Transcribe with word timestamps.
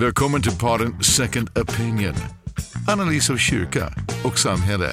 Välkommen 0.00 0.42
till 0.42 0.58
podden 0.58 1.02
Second 1.02 1.58
Opinion. 1.58 2.14
Analys 2.88 3.30
av 3.30 3.36
kyrka 3.36 3.92
och 4.24 4.38
samhälle. 4.38 4.90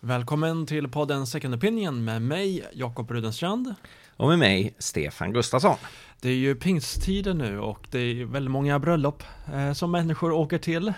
Välkommen 0.00 0.66
till 0.66 0.88
podden 0.88 1.26
Second 1.26 1.54
Opinion 1.54 2.04
med 2.04 2.22
mig, 2.22 2.66
Jakob 2.72 3.10
Rudenstrand. 3.10 3.74
Och 4.16 4.28
med 4.28 4.38
mig, 4.38 4.74
Stefan 4.78 5.32
Gustafsson. 5.32 5.76
Det 6.20 6.28
är 6.28 6.34
ju 6.34 6.54
pingsttider 6.54 7.34
nu 7.34 7.58
och 7.58 7.86
det 7.90 7.98
är 7.98 8.24
väldigt 8.24 8.50
många 8.50 8.78
bröllop 8.78 9.22
eh, 9.54 9.72
som 9.72 9.90
människor 9.90 10.32
åker 10.32 10.58
till. 10.58 10.92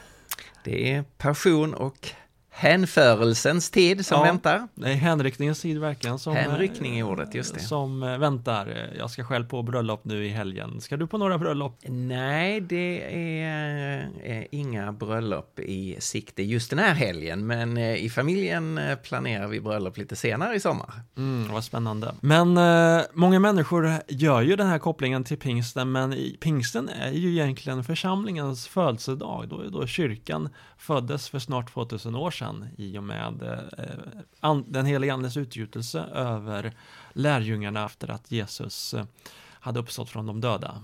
Det 0.64 0.92
är 0.92 1.02
passion 1.02 1.74
och 1.74 2.08
hänförelsens 2.58 3.70
tid 3.70 4.06
som 4.06 4.18
Ja. 4.18 4.24
väntar. 4.24 4.68
Det 4.74 4.88
är 4.90 4.94
hänryckningens 4.94 5.60
tid 5.60 5.78
verkligen. 5.78 6.18
Som, 6.18 6.36
Hänryckning 6.36 6.98
är 6.98 7.02
eh, 7.02 7.08
ordet, 7.10 7.34
just 7.34 7.54
det. 7.54 7.60
Som 7.60 8.02
eh, 8.02 8.18
väntar. 8.18 8.90
Jag 8.98 9.10
ska 9.10 9.24
själv 9.24 9.48
på 9.48 9.62
bröllop 9.62 10.04
nu 10.04 10.26
i 10.26 10.28
helgen. 10.28 10.80
Ska 10.80 10.96
du 10.96 11.06
på 11.06 11.18
några 11.18 11.38
bröllop? 11.38 11.78
Nej, 11.88 12.60
det 12.60 13.14
är 13.34 14.10
eh, 14.24 14.44
inga 14.50 14.92
bröllop 14.92 15.58
i 15.60 15.96
sikte 15.98 16.42
just 16.42 16.70
den 16.70 16.78
här 16.78 16.94
helgen, 16.94 17.46
men 17.46 17.78
i 17.78 18.10
familjen 18.10 18.80
planerar 19.02 19.46
vi 19.46 19.60
bröllop 19.60 19.96
lite 19.96 20.16
senare 20.16 20.54
i 20.54 20.60
sommar. 20.60 20.94
Mm, 21.16 21.52
vad 21.52 21.64
spännande. 21.64 22.14
Men 22.20 22.58
många 23.12 23.38
människor 23.40 23.92
gör 24.08 24.42
ju 24.42 24.56
den 24.56 24.66
här 24.66 24.78
kopplingen 24.78 25.24
till 25.24 25.38
pingsten, 25.38 25.92
men 25.92 26.12
i, 26.12 26.36
pingsten 26.40 26.88
är 26.88 27.12
ju 27.12 27.30
egentligen 27.32 27.84
församlingens 27.84 28.68
födelsedag, 28.68 29.48
då, 29.48 29.62
då 29.62 29.86
kyrkan 29.86 30.48
föddes 30.78 31.28
för 31.28 31.38
snart 31.38 31.72
2000 31.72 32.14
år 32.14 32.30
sedan 32.30 32.47
i 32.76 32.98
och 32.98 33.04
med 33.04 33.42
eh, 33.78 34.20
an, 34.40 34.64
den 34.68 34.86
heliga 34.86 35.14
andes 35.14 35.36
utgjutelse 35.36 36.00
över 36.00 36.72
lärjungarna 37.12 37.86
efter 37.86 38.10
att 38.10 38.32
Jesus 38.32 38.94
eh, 38.94 39.04
hade 39.38 39.80
uppstått 39.80 40.10
från 40.10 40.26
de 40.26 40.40
döda. 40.40 40.82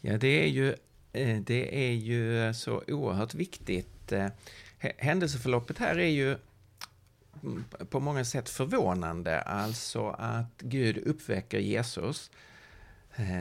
Ja, 0.00 0.18
det 0.18 0.44
är 0.44 0.48
ju, 0.48 0.68
eh, 1.12 1.40
det 1.40 1.86
är 1.88 1.92
ju 1.92 2.54
så 2.54 2.82
oerhört 2.88 3.34
viktigt. 3.34 4.12
Eh, 4.12 4.28
händelseförloppet 4.78 5.78
här 5.78 5.98
är 5.98 6.10
ju 6.10 6.36
mm, 7.42 7.64
på 7.90 8.00
många 8.00 8.24
sätt 8.24 8.48
förvånande. 8.48 9.40
Alltså 9.40 10.08
att 10.08 10.58
Gud 10.58 10.98
uppväcker 10.98 11.58
Jesus. 11.58 12.30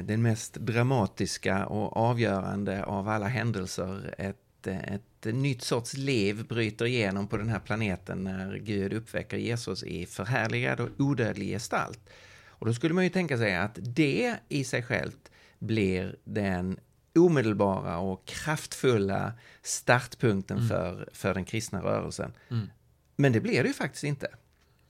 Den 0.04 0.22
mest 0.22 0.54
dramatiska 0.54 1.66
och 1.66 1.98
avgörande 1.98 2.84
av 2.84 3.10
alla 3.10 3.28
händelser. 3.28 4.16
Ett, 4.18 4.68
ett 4.68 5.11
ett 5.26 5.36
nytt 5.36 5.62
sorts 5.62 5.94
liv 5.94 6.46
bryter 6.48 6.86
igenom 6.86 7.28
på 7.28 7.38
den 7.38 7.50
här 7.50 7.60
planeten 7.60 8.24
när 8.24 8.58
Gud 8.58 8.94
uppväcker 8.94 9.38
Jesus 9.38 9.84
i 9.84 10.06
förhärligad 10.06 10.80
och 10.80 10.90
odödlig 11.00 11.48
gestalt. 11.48 12.00
Och 12.46 12.66
då 12.66 12.74
skulle 12.74 12.94
man 12.94 13.04
ju 13.04 13.10
tänka 13.10 13.38
sig 13.38 13.56
att 13.56 13.78
det 13.82 14.36
i 14.50 14.64
sig 14.64 14.84
självt 14.84 15.32
blir 15.60 16.16
den 16.24 16.80
omedelbara 17.16 17.98
och 17.98 18.26
kraftfulla 18.26 19.34
startpunkten 19.62 20.68
för, 20.68 21.10
för 21.14 21.34
den 21.34 21.46
kristna 21.46 21.82
rörelsen. 21.82 22.34
Mm. 22.50 22.70
Men 23.16 23.32
det 23.32 23.40
blir 23.40 23.64
det 23.64 23.68
ju 23.68 23.74
faktiskt 23.74 24.04
inte. 24.04 24.28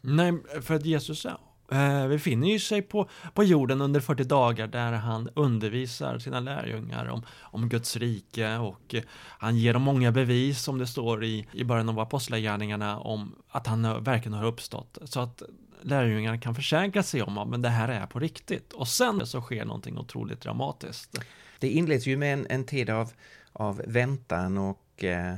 Nej, 0.01 0.33
för 0.61 0.75
att 0.75 0.85
Jesus 0.85 1.25
eh, 1.71 2.07
befinner 2.07 2.47
ju 2.47 2.59
sig 2.59 2.81
på, 2.81 3.09
på 3.33 3.43
jorden 3.43 3.81
under 3.81 3.99
40 3.99 4.23
dagar 4.23 4.67
där 4.67 4.91
han 4.91 5.29
undervisar 5.33 6.19
sina 6.19 6.39
lärjungar 6.39 7.09
om, 7.09 7.25
om 7.41 7.69
Guds 7.69 7.97
rike 7.97 8.57
och 8.57 8.95
eh, 8.95 9.03
han 9.13 9.57
ger 9.57 9.73
dem 9.73 9.81
många 9.81 10.11
bevis 10.11 10.61
som 10.61 10.77
det 10.77 10.87
står 10.87 11.23
i, 11.23 11.47
i 11.53 11.63
början 11.63 11.89
av 11.89 11.99
apostlagärningarna 11.99 12.99
om 12.99 13.35
att 13.49 13.67
han 13.67 14.03
verkligen 14.03 14.33
har 14.33 14.45
uppstått. 14.45 14.97
Så 15.03 15.19
att 15.19 15.43
lärjungarna 15.81 16.37
kan 16.37 16.55
försäkra 16.55 17.03
sig 17.03 17.21
om 17.21 17.37
att 17.37 17.63
det 17.63 17.69
här 17.69 17.89
är 17.89 18.05
på 18.05 18.19
riktigt. 18.19 18.73
Och 18.73 18.87
sen 18.87 19.27
så 19.27 19.41
sker 19.41 19.65
någonting 19.65 19.97
otroligt 19.97 20.41
dramatiskt. 20.41 21.19
Det 21.59 21.69
inleds 21.69 22.07
ju 22.07 22.17
med 22.17 22.33
en, 22.33 22.47
en 22.49 22.63
tid 22.63 22.89
av, 22.89 23.11
av 23.53 23.81
väntan 23.87 24.57
och, 24.57 25.03
eh, 25.03 25.35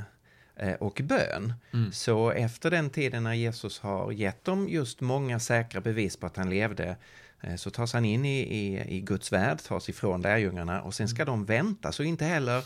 och 0.78 1.00
bön. 1.04 1.52
Mm. 1.72 1.92
Så 1.92 2.30
efter 2.30 2.70
den 2.70 2.90
tiden 2.90 3.24
när 3.24 3.34
Jesus 3.34 3.80
har 3.80 4.12
gett 4.12 4.44
dem 4.44 4.68
just 4.68 5.00
många 5.00 5.38
säkra 5.38 5.80
bevis 5.80 6.16
på 6.16 6.26
att 6.26 6.36
han 6.36 6.50
levde 6.50 6.96
eh, 7.40 7.56
så 7.56 7.70
tas 7.70 7.92
han 7.92 8.04
in 8.04 8.24
i, 8.24 8.40
i, 8.40 8.96
i 8.96 9.00
Guds 9.00 9.32
värld, 9.32 9.58
tas 9.58 9.88
ifrån 9.88 10.22
lärjungarna 10.22 10.82
och 10.82 10.94
sen 10.94 11.08
ska 11.08 11.24
de 11.24 11.44
vänta. 11.44 11.92
Så 11.92 12.02
inte 12.02 12.24
heller 12.24 12.62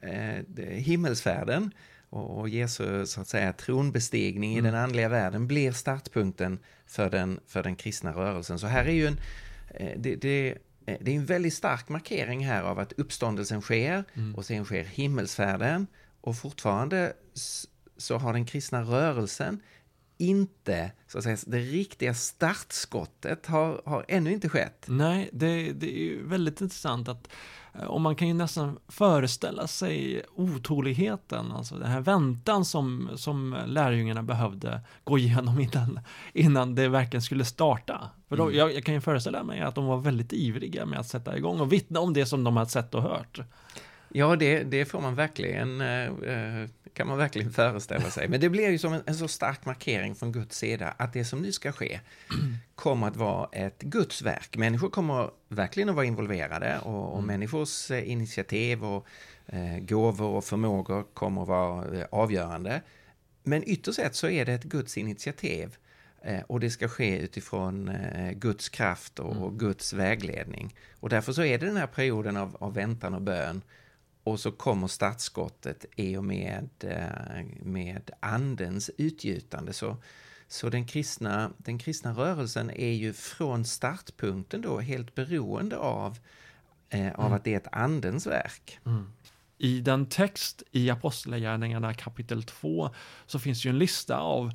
eh, 0.00 0.64
himmelsfärden 0.68 1.70
och, 2.10 2.40
och 2.40 2.48
Jesu 2.48 3.06
så 3.06 3.20
att 3.20 3.28
säga, 3.28 3.52
tronbestigning 3.52 4.56
i 4.56 4.60
den 4.60 4.74
andliga 4.74 5.08
världen 5.08 5.46
blir 5.46 5.72
startpunkten 5.72 6.58
för 6.86 7.10
den, 7.10 7.40
för 7.46 7.62
den 7.62 7.76
kristna 7.76 8.12
rörelsen. 8.12 8.58
Så 8.58 8.66
här 8.66 8.84
är 8.84 8.92
ju 8.92 9.06
en, 9.06 9.20
eh, 9.74 9.98
det, 9.98 10.16
det, 10.16 10.58
eh, 10.86 10.96
det 11.00 11.10
är 11.10 11.16
en 11.16 11.26
väldigt 11.26 11.54
stark 11.54 11.88
markering 11.88 12.46
här 12.46 12.62
av 12.62 12.78
att 12.78 12.92
uppståndelsen 12.92 13.60
sker 13.60 14.04
och 14.36 14.44
sen 14.44 14.64
sker 14.64 14.84
himmelsfärden 14.84 15.86
och 16.26 16.36
fortfarande 16.36 17.12
så 17.96 18.18
har 18.18 18.32
den 18.32 18.46
kristna 18.46 18.82
rörelsen 18.82 19.60
inte, 20.18 20.92
så 21.06 21.18
att 21.18 21.24
säga, 21.24 21.36
det 21.46 21.58
riktiga 21.58 22.14
startskottet 22.14 23.46
har, 23.46 23.82
har 23.84 24.04
ännu 24.08 24.32
inte 24.32 24.48
skett. 24.48 24.84
Nej, 24.88 25.30
det, 25.32 25.72
det 25.72 25.98
är 25.98 26.04
ju 26.04 26.28
väldigt 26.28 26.60
intressant 26.60 27.08
att 27.08 27.28
eh, 27.74 27.84
och 27.84 28.00
man 28.00 28.16
kan 28.16 28.28
ju 28.28 28.34
nästan 28.34 28.78
föreställa 28.88 29.66
sig 29.66 30.22
otåligheten, 30.34 31.52
alltså 31.52 31.74
den 31.74 31.90
här 31.90 32.00
väntan 32.00 32.64
som, 32.64 33.10
som 33.16 33.56
lärjungarna 33.66 34.22
behövde 34.22 34.80
gå 35.04 35.18
igenom 35.18 35.60
innan, 35.60 36.00
innan 36.32 36.74
det 36.74 36.88
verkligen 36.88 37.22
skulle 37.22 37.44
starta. 37.44 38.10
För 38.28 38.36
då, 38.36 38.52
jag, 38.52 38.74
jag 38.74 38.84
kan 38.84 38.94
ju 38.94 39.00
föreställa 39.00 39.42
mig 39.42 39.60
att 39.60 39.74
de 39.74 39.86
var 39.86 39.98
väldigt 39.98 40.32
ivriga 40.32 40.86
med 40.86 40.98
att 40.98 41.08
sätta 41.08 41.36
igång 41.36 41.60
och 41.60 41.72
vittna 41.72 42.00
om 42.00 42.12
det 42.12 42.26
som 42.26 42.44
de 42.44 42.56
hade 42.56 42.70
sett 42.70 42.94
och 42.94 43.02
hört. 43.02 43.40
Ja, 44.18 44.36
det, 44.36 44.62
det 44.62 44.84
får 44.84 45.00
man 45.00 45.14
verkligen, 45.14 45.80
eh, 45.80 46.04
eh, 46.04 46.68
kan 46.92 47.06
man 47.06 47.18
verkligen 47.18 47.52
föreställa 47.52 48.10
sig. 48.10 48.28
Men 48.28 48.40
det 48.40 48.48
blir 48.48 48.70
ju 48.70 48.78
som 48.78 48.92
en, 48.92 49.02
en 49.06 49.14
så 49.14 49.28
stark 49.28 49.64
markering 49.64 50.14
från 50.14 50.32
Guds 50.32 50.58
sida 50.58 50.94
att 50.96 51.12
det 51.12 51.24
som 51.24 51.42
nu 51.42 51.52
ska 51.52 51.72
ske 51.72 52.00
kommer 52.74 53.06
att 53.06 53.16
vara 53.16 53.48
ett 53.52 53.82
Guds 53.82 54.22
verk. 54.22 54.56
Människor 54.56 54.90
kommer 54.90 55.30
verkligen 55.48 55.88
att 55.88 55.94
vara 55.94 56.04
involverade 56.04 56.78
och, 56.78 57.14
och 57.14 57.22
människors 57.22 57.90
eh, 57.90 58.10
initiativ 58.10 58.84
och 58.84 59.06
eh, 59.46 59.78
gåvor 59.78 60.28
och 60.28 60.44
förmågor 60.44 61.04
kommer 61.14 61.42
att 61.42 61.48
vara 61.48 62.06
avgörande. 62.10 62.82
Men 63.42 63.62
ytterst 63.66 63.96
sett 63.96 64.14
så 64.14 64.28
är 64.28 64.44
det 64.44 64.52
ett 64.52 64.64
Guds 64.64 64.98
initiativ 64.98 65.76
och 66.46 66.60
det 66.60 66.70
ska 66.70 66.88
ske 66.88 67.18
utifrån 67.18 67.90
Guds 68.32 68.68
kraft 68.68 69.18
och, 69.18 69.36
och 69.36 69.58
Guds 69.58 69.92
vägledning. 69.92 70.74
Och 71.00 71.08
därför 71.08 71.32
så 71.32 71.42
är 71.44 71.58
det 71.58 71.66
den 71.66 71.76
här 71.76 71.86
perioden 71.86 72.36
av, 72.36 72.56
av 72.60 72.74
väntan 72.74 73.14
och 73.14 73.22
bön 73.22 73.62
och 74.26 74.40
så 74.40 74.52
kommer 74.52 74.86
startskottet 74.86 75.84
i 75.96 76.16
och 76.16 76.24
med, 76.24 76.68
eh, 76.80 77.44
med 77.62 78.10
andens 78.20 78.90
utgjutande. 78.98 79.72
Så, 79.72 79.96
så 80.48 80.68
den, 80.68 80.86
kristna, 80.86 81.50
den 81.58 81.78
kristna 81.78 82.12
rörelsen 82.12 82.70
är 82.70 82.92
ju 82.92 83.12
från 83.12 83.64
startpunkten 83.64 84.60
då 84.62 84.78
helt 84.78 85.14
beroende 85.14 85.76
av, 85.76 86.18
eh, 86.88 87.14
av 87.14 87.32
att 87.32 87.44
det 87.44 87.52
är 87.52 87.56
ett 87.56 87.72
andens 87.72 88.26
verk. 88.26 88.78
I 89.58 89.80
den 89.80 90.06
text 90.06 90.62
i 90.72 90.90
Apostlagärningarna 90.90 91.94
kapitel 91.94 92.42
2 92.42 92.90
så 93.26 93.38
finns 93.38 93.66
ju 93.66 93.70
en 93.70 93.78
lista 93.78 94.18
av 94.18 94.52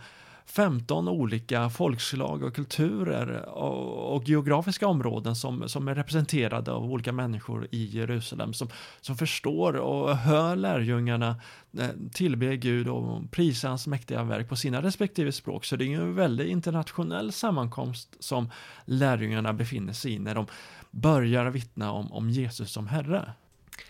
15 0.51 1.07
olika 1.07 1.69
folkslag 1.69 2.43
och 2.43 2.55
kulturer 2.55 3.49
och, 3.49 4.15
och 4.15 4.29
geografiska 4.29 4.87
områden 4.87 5.35
som, 5.35 5.69
som 5.69 5.87
är 5.87 5.95
representerade 5.95 6.71
av 6.71 6.83
olika 6.83 7.11
människor 7.11 7.67
i 7.71 7.85
Jerusalem 7.85 8.53
som, 8.53 8.69
som 9.01 9.17
förstår 9.17 9.73
och 9.73 10.17
hör 10.17 10.55
lärjungarna 10.55 11.41
eh, 11.79 11.89
tillbe 12.13 12.57
Gud 12.57 12.87
och 12.87 13.31
prisa 13.31 13.67
hans 13.67 13.87
mäktiga 13.87 14.23
verk 14.23 14.49
på 14.49 14.55
sina 14.55 14.81
respektive 14.81 15.31
språk. 15.31 15.65
Så 15.65 15.75
det 15.75 15.85
är 15.85 15.87
ju 15.87 16.01
en 16.01 16.15
väldigt 16.15 16.47
internationell 16.47 17.31
sammankomst 17.31 18.15
som 18.19 18.49
lärjungarna 18.85 19.53
befinner 19.53 19.93
sig 19.93 20.13
i 20.13 20.19
när 20.19 20.35
de 20.35 20.47
börjar 20.91 21.49
vittna 21.49 21.91
om, 21.91 22.11
om 22.11 22.29
Jesus 22.29 22.71
som 22.71 22.87
Herre. 22.87 23.33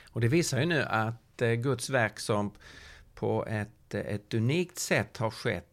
Och 0.09 0.21
det 0.21 0.27
visar 0.27 0.59
ju 0.59 0.65
nu 0.65 0.81
att 0.81 1.41
eh, 1.41 1.51
Guds 1.51 1.89
verk 1.89 2.19
som 2.19 2.51
på 3.15 3.45
ett, 3.45 3.93
ett 3.93 4.33
unikt 4.33 4.79
sätt 4.79 5.17
har 5.17 5.31
skett 5.31 5.70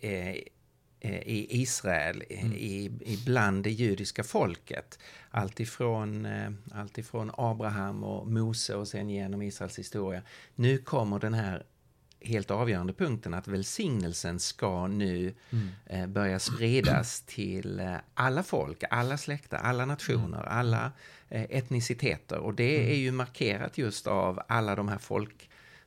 i 0.00 1.62
Israel, 1.62 2.22
mm. 2.30 2.52
i, 2.52 2.84
i 3.00 3.22
bland 3.24 3.64
det 3.64 3.70
judiska 3.70 4.24
folket. 4.24 4.98
Alltifrån, 5.30 6.26
eh, 6.26 6.50
alltifrån 6.72 7.30
Abraham 7.36 8.04
och 8.04 8.26
Mose 8.26 8.74
och 8.74 8.88
sen 8.88 9.10
genom 9.10 9.42
Israels 9.42 9.78
historia. 9.78 10.22
Nu 10.54 10.78
kommer 10.78 11.18
den 11.18 11.34
här 11.34 11.64
helt 12.20 12.50
avgörande 12.50 12.92
punkten 12.92 13.34
att 13.34 13.48
välsignelsen 13.48 14.40
ska 14.40 14.86
nu 14.86 15.34
Mm. 15.50 15.68
eh, 15.86 16.06
börja 16.06 16.38
spridas 16.38 17.22
till 17.26 17.80
eh, 17.80 17.96
alla 18.14 18.42
folk, 18.42 18.84
alla 18.90 19.16
släkter, 19.16 19.56
alla 19.56 19.84
nationer, 19.84 20.42
alla 20.42 20.92
eh, 21.28 21.42
etniciteter. 21.42 22.38
Och 22.38 22.54
det 22.54 22.92
är 22.92 22.96
ju 22.96 23.12
markerat 23.12 23.78
just 23.78 24.06
av 24.06 24.40
alla 24.48 24.74
de 24.76 24.88
här 24.88 24.98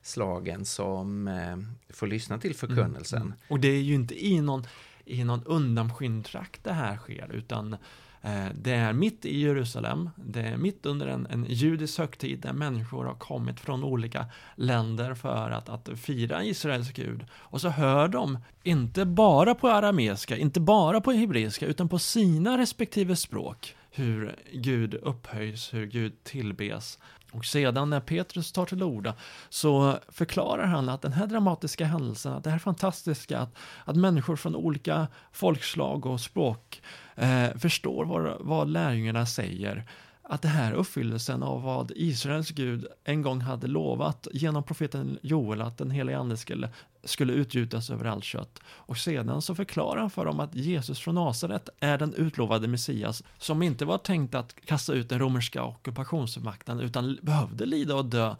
folkslagen 0.09 0.65
som 0.65 1.27
eh, 1.27 1.57
får 1.89 2.07
lyssna 2.07 2.37
till 2.37 2.55
förkunnelsen. 2.55 3.33
Och 3.49 3.59
det 3.59 3.67
är 3.67 3.81
ju 3.81 3.95
inte 3.95 4.25
i 4.25 4.41
någon, 4.41 4.63
i 5.05 5.23
någon 5.23 5.43
undanskymd 5.43 6.25
trakt 6.25 6.63
det 6.63 6.73
här 6.73 6.97
sker, 6.97 7.31
utan 7.33 7.77
Eh, 8.21 8.47
det 8.53 8.71
är 8.71 8.93
mitt 8.93 9.25
i 9.25 9.39
Jerusalem, 9.39 10.09
det 10.15 10.41
är 10.41 10.57
mitt 10.57 10.85
under 10.85 11.07
en, 11.07 11.27
en 11.29 11.45
judisk 11.49 11.97
högtid 11.97 12.39
där 12.39 12.53
människor 12.53 13.05
har 13.05 13.15
kommit 13.15 13.59
från 13.59 13.83
olika 13.83 14.25
länder 14.55 15.13
för 15.13 15.51
att, 15.51 15.69
att 15.69 15.99
fira 15.99 16.43
Israels 16.43 16.91
Gud. 16.91 17.25
Och 17.33 17.61
så 17.61 17.69
hör 17.69 18.07
de, 18.07 18.37
inte 18.63 19.05
bara 19.05 19.55
på 19.55 19.69
arameiska, 19.69 20.37
inte 20.37 20.59
bara 20.59 21.01
på 21.01 21.11
hebreiska, 21.11 21.65
utan 21.65 21.89
på 21.89 21.99
sina 21.99 22.57
respektive 22.57 23.15
språk, 23.15 23.75
hur 23.91 24.35
Gud 24.53 24.93
upphöjs, 24.93 25.73
hur 25.73 25.85
Gud 25.85 26.23
tillbes. 26.23 26.99
Och 27.31 27.45
sedan 27.45 27.89
när 27.89 27.99
Petrus 27.99 28.51
tar 28.51 28.65
till 28.65 28.83
orda 28.83 29.13
så 29.49 29.99
förklarar 30.07 30.65
han 30.65 30.89
att 30.89 31.01
den 31.01 31.13
här 31.13 31.27
dramatiska 31.27 31.85
händelsen, 31.85 32.33
att 32.33 32.43
det 32.43 32.49
här 32.49 32.59
fantastiska, 32.59 33.39
att, 33.39 33.55
att 33.85 33.95
människor 33.95 34.35
från 34.35 34.55
olika 34.55 35.07
folkslag 35.31 36.05
och 36.05 36.21
språk 36.21 36.81
eh, 37.15 37.57
förstår 37.57 38.05
vad, 38.05 38.37
vad 38.39 38.69
lärjungarna 38.69 39.25
säger. 39.25 39.85
Att 40.31 40.41
det 40.41 40.47
här 40.47 40.71
är 40.71 40.75
uppfyllelsen 40.75 41.43
av 41.43 41.61
vad 41.61 41.91
Israels 41.95 42.51
Gud 42.51 42.87
en 43.03 43.21
gång 43.21 43.41
hade 43.41 43.67
lovat 43.67 44.27
genom 44.33 44.63
profeten 44.63 45.19
Joel 45.21 45.61
att 45.61 45.77
den 45.77 45.91
heliga 45.91 46.19
ande 46.19 46.37
skulle, 46.37 46.69
skulle 47.03 47.33
utgjutas 47.33 47.89
över 47.89 48.05
allt 48.05 48.23
kött. 48.23 48.59
Och 48.67 48.97
sedan 48.97 49.41
så 49.41 49.55
förklarar 49.55 50.01
han 50.01 50.09
för 50.09 50.25
dem 50.25 50.39
att 50.39 50.55
Jesus 50.55 50.99
från 50.99 51.15
Nasaret 51.15 51.69
är 51.79 51.97
den 51.97 52.13
utlovade 52.13 52.67
Messias 52.67 53.23
som 53.37 53.61
inte 53.61 53.85
var 53.85 53.97
tänkt 53.97 54.35
att 54.35 54.55
kasta 54.65 54.93
ut 54.93 55.09
den 55.09 55.19
romerska 55.19 55.63
ockupationsmakten 55.63 56.79
utan 56.79 57.17
behövde 57.21 57.65
lida 57.65 57.95
och 57.95 58.05
dö 58.05 58.35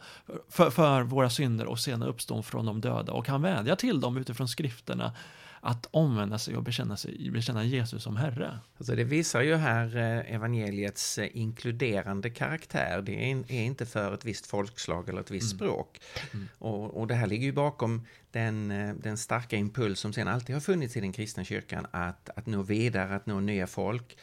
för, 0.48 0.70
för 0.70 1.02
våra 1.02 1.30
synder 1.30 1.66
och 1.66 1.78
senare 1.78 2.10
uppstå 2.10 2.42
från 2.42 2.66
de 2.66 2.80
döda. 2.80 3.12
Och 3.12 3.28
han 3.28 3.42
vädjar 3.42 3.76
till 3.76 4.00
dem 4.00 4.16
utifrån 4.16 4.48
skrifterna 4.48 5.12
att 5.60 5.86
omvända 5.90 6.38
sig 6.38 6.56
och 6.56 6.62
bekänna, 6.62 6.96
sig, 6.96 7.30
bekänna 7.30 7.64
Jesus 7.64 8.02
som 8.02 8.16
Herre. 8.16 8.58
Alltså 8.78 8.94
det 8.94 9.04
visar 9.04 9.42
ju 9.42 9.56
här 9.56 9.96
eh, 9.96 10.34
evangeliets 10.34 11.18
eh, 11.18 11.28
inkluderande 11.32 12.30
karaktär. 12.30 13.02
Det 13.02 13.30
är 13.30 13.64
inte 13.64 13.86
för 13.86 14.14
ett 14.14 14.24
visst 14.24 14.46
folkslag 14.46 15.08
eller 15.08 15.20
ett 15.20 15.30
visst 15.30 15.52
mm. 15.52 15.58
språk. 15.58 16.00
Mm. 16.32 16.48
Och, 16.58 17.00
och 17.00 17.06
det 17.06 17.14
här 17.14 17.26
ligger 17.26 17.46
ju 17.46 17.52
bakom 17.52 18.06
den, 18.30 18.70
eh, 18.70 18.94
den 18.94 19.18
starka 19.18 19.56
impuls 19.56 20.00
som 20.00 20.12
sen 20.12 20.28
alltid 20.28 20.56
har 20.56 20.60
funnits 20.60 20.96
i 20.96 21.00
den 21.00 21.12
kristna 21.12 21.44
kyrkan 21.44 21.86
att, 21.90 22.30
att 22.36 22.46
nå 22.46 22.62
vidare, 22.62 23.16
att 23.16 23.26
nå 23.26 23.40
nya 23.40 23.66
folk, 23.66 24.18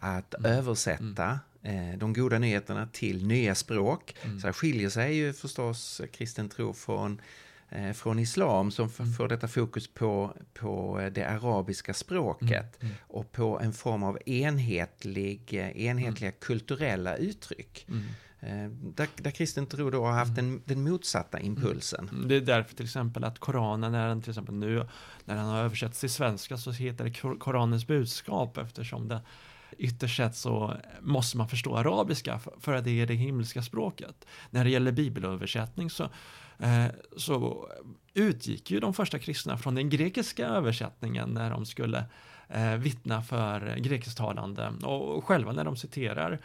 att 0.00 0.34
mm. 0.34 0.52
översätta 0.52 1.40
de 1.96 2.12
goda 2.12 2.38
nyheterna 2.38 2.88
till 2.92 3.26
nya 3.26 3.54
språk. 3.54 4.14
Mm. 4.22 4.40
Så 4.40 4.46
här 4.46 4.52
skiljer 4.52 4.88
sig 4.88 5.16
ju 5.16 5.32
förstås 5.32 6.00
kristen 6.12 6.48
tro 6.48 6.72
från 6.72 7.20
från 7.94 8.18
islam 8.18 8.70
som 8.70 8.90
mm. 8.98 9.12
får 9.12 9.28
detta 9.28 9.48
fokus 9.48 9.88
på, 9.94 10.32
på 10.54 11.00
det 11.12 11.24
arabiska 11.24 11.94
språket 11.94 12.82
mm. 12.82 12.92
Mm. 12.92 12.94
och 13.06 13.32
på 13.32 13.60
en 13.60 13.72
form 13.72 14.02
av 14.02 14.18
enhetlig, 14.26 15.54
eh, 15.54 15.86
enhetliga 15.86 16.30
mm. 16.30 16.40
kulturella 16.40 17.16
uttryck. 17.16 17.86
Mm. 17.88 18.04
Eh, 18.40 18.70
där, 18.70 19.08
där 19.16 19.30
kristen 19.30 19.66
tro 19.66 19.90
då 19.90 20.04
har 20.04 20.12
haft 20.12 20.36
den, 20.36 20.62
den 20.64 20.82
motsatta 20.82 21.40
impulsen. 21.40 22.24
Det 22.28 22.36
är 22.36 22.40
därför 22.40 22.74
till 22.74 22.84
exempel 22.84 23.24
att 23.24 23.38
Koranen, 23.38 23.92
när 23.92 24.08
den 24.08 24.22
till 24.22 24.30
exempel 24.30 24.54
nu, 24.54 24.88
när 25.24 25.36
den 25.36 25.44
har 25.44 25.58
översatts 25.58 26.00
till 26.00 26.10
svenska 26.10 26.56
så 26.56 26.70
heter 26.70 27.04
det 27.04 27.38
Koranens 27.38 27.86
budskap 27.86 28.58
eftersom 28.58 29.08
det 29.08 29.20
ytterst 29.78 30.16
sett 30.16 30.36
så 30.36 30.76
måste 31.00 31.36
man 31.36 31.48
förstå 31.48 31.76
arabiska 31.76 32.40
för 32.60 32.72
att 32.72 32.84
det 32.84 33.00
är 33.00 33.06
det 33.06 33.14
himmelska 33.14 33.62
språket. 33.62 34.26
När 34.50 34.64
det 34.64 34.70
gäller 34.70 34.92
bibelöversättning 34.92 35.90
så 35.90 36.04
Eh, 36.04 36.47
Eh, 36.58 36.86
så 37.16 37.68
utgick 38.14 38.70
ju 38.70 38.80
de 38.80 38.94
första 38.94 39.18
kristna 39.18 39.58
från 39.58 39.74
den 39.74 39.90
grekiska 39.90 40.46
översättningen 40.46 41.28
när 41.28 41.50
de 41.50 41.66
skulle 41.66 42.04
eh, 42.48 42.74
vittna 42.74 43.22
för 43.22 43.76
grekisktalande 43.76 44.72
och 44.82 45.24
själva 45.24 45.52
när 45.52 45.64
de 45.64 45.76
citerar 45.76 46.40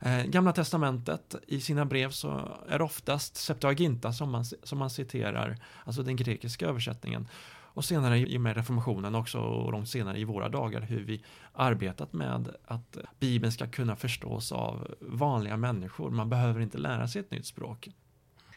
eh, 0.00 0.24
Gamla 0.24 0.52
Testamentet 0.52 1.34
i 1.46 1.60
sina 1.60 1.84
brev 1.84 2.10
så 2.10 2.58
är 2.68 2.78
det 2.78 2.84
oftast 2.84 3.36
Septuaginta 3.36 4.12
som 4.12 4.30
man, 4.30 4.44
som 4.44 4.78
man 4.78 4.90
citerar, 4.90 5.56
alltså 5.84 6.02
den 6.02 6.16
grekiska 6.16 6.66
översättningen. 6.66 7.28
Och 7.76 7.84
senare 7.84 8.18
i 8.18 8.36
och 8.36 8.40
med 8.40 8.56
reformationen 8.56 9.14
också 9.14 9.38
och 9.38 9.72
långt 9.72 9.88
senare 9.88 10.18
i 10.18 10.24
våra 10.24 10.48
dagar 10.48 10.80
hur 10.80 11.04
vi 11.04 11.24
arbetat 11.52 12.12
med 12.12 12.48
att 12.64 12.98
Bibeln 13.18 13.52
ska 13.52 13.66
kunna 13.66 13.96
förstås 13.96 14.52
av 14.52 14.94
vanliga 15.00 15.56
människor. 15.56 16.10
Man 16.10 16.28
behöver 16.28 16.60
inte 16.60 16.78
lära 16.78 17.08
sig 17.08 17.20
ett 17.20 17.30
nytt 17.30 17.46
språk 17.46 17.88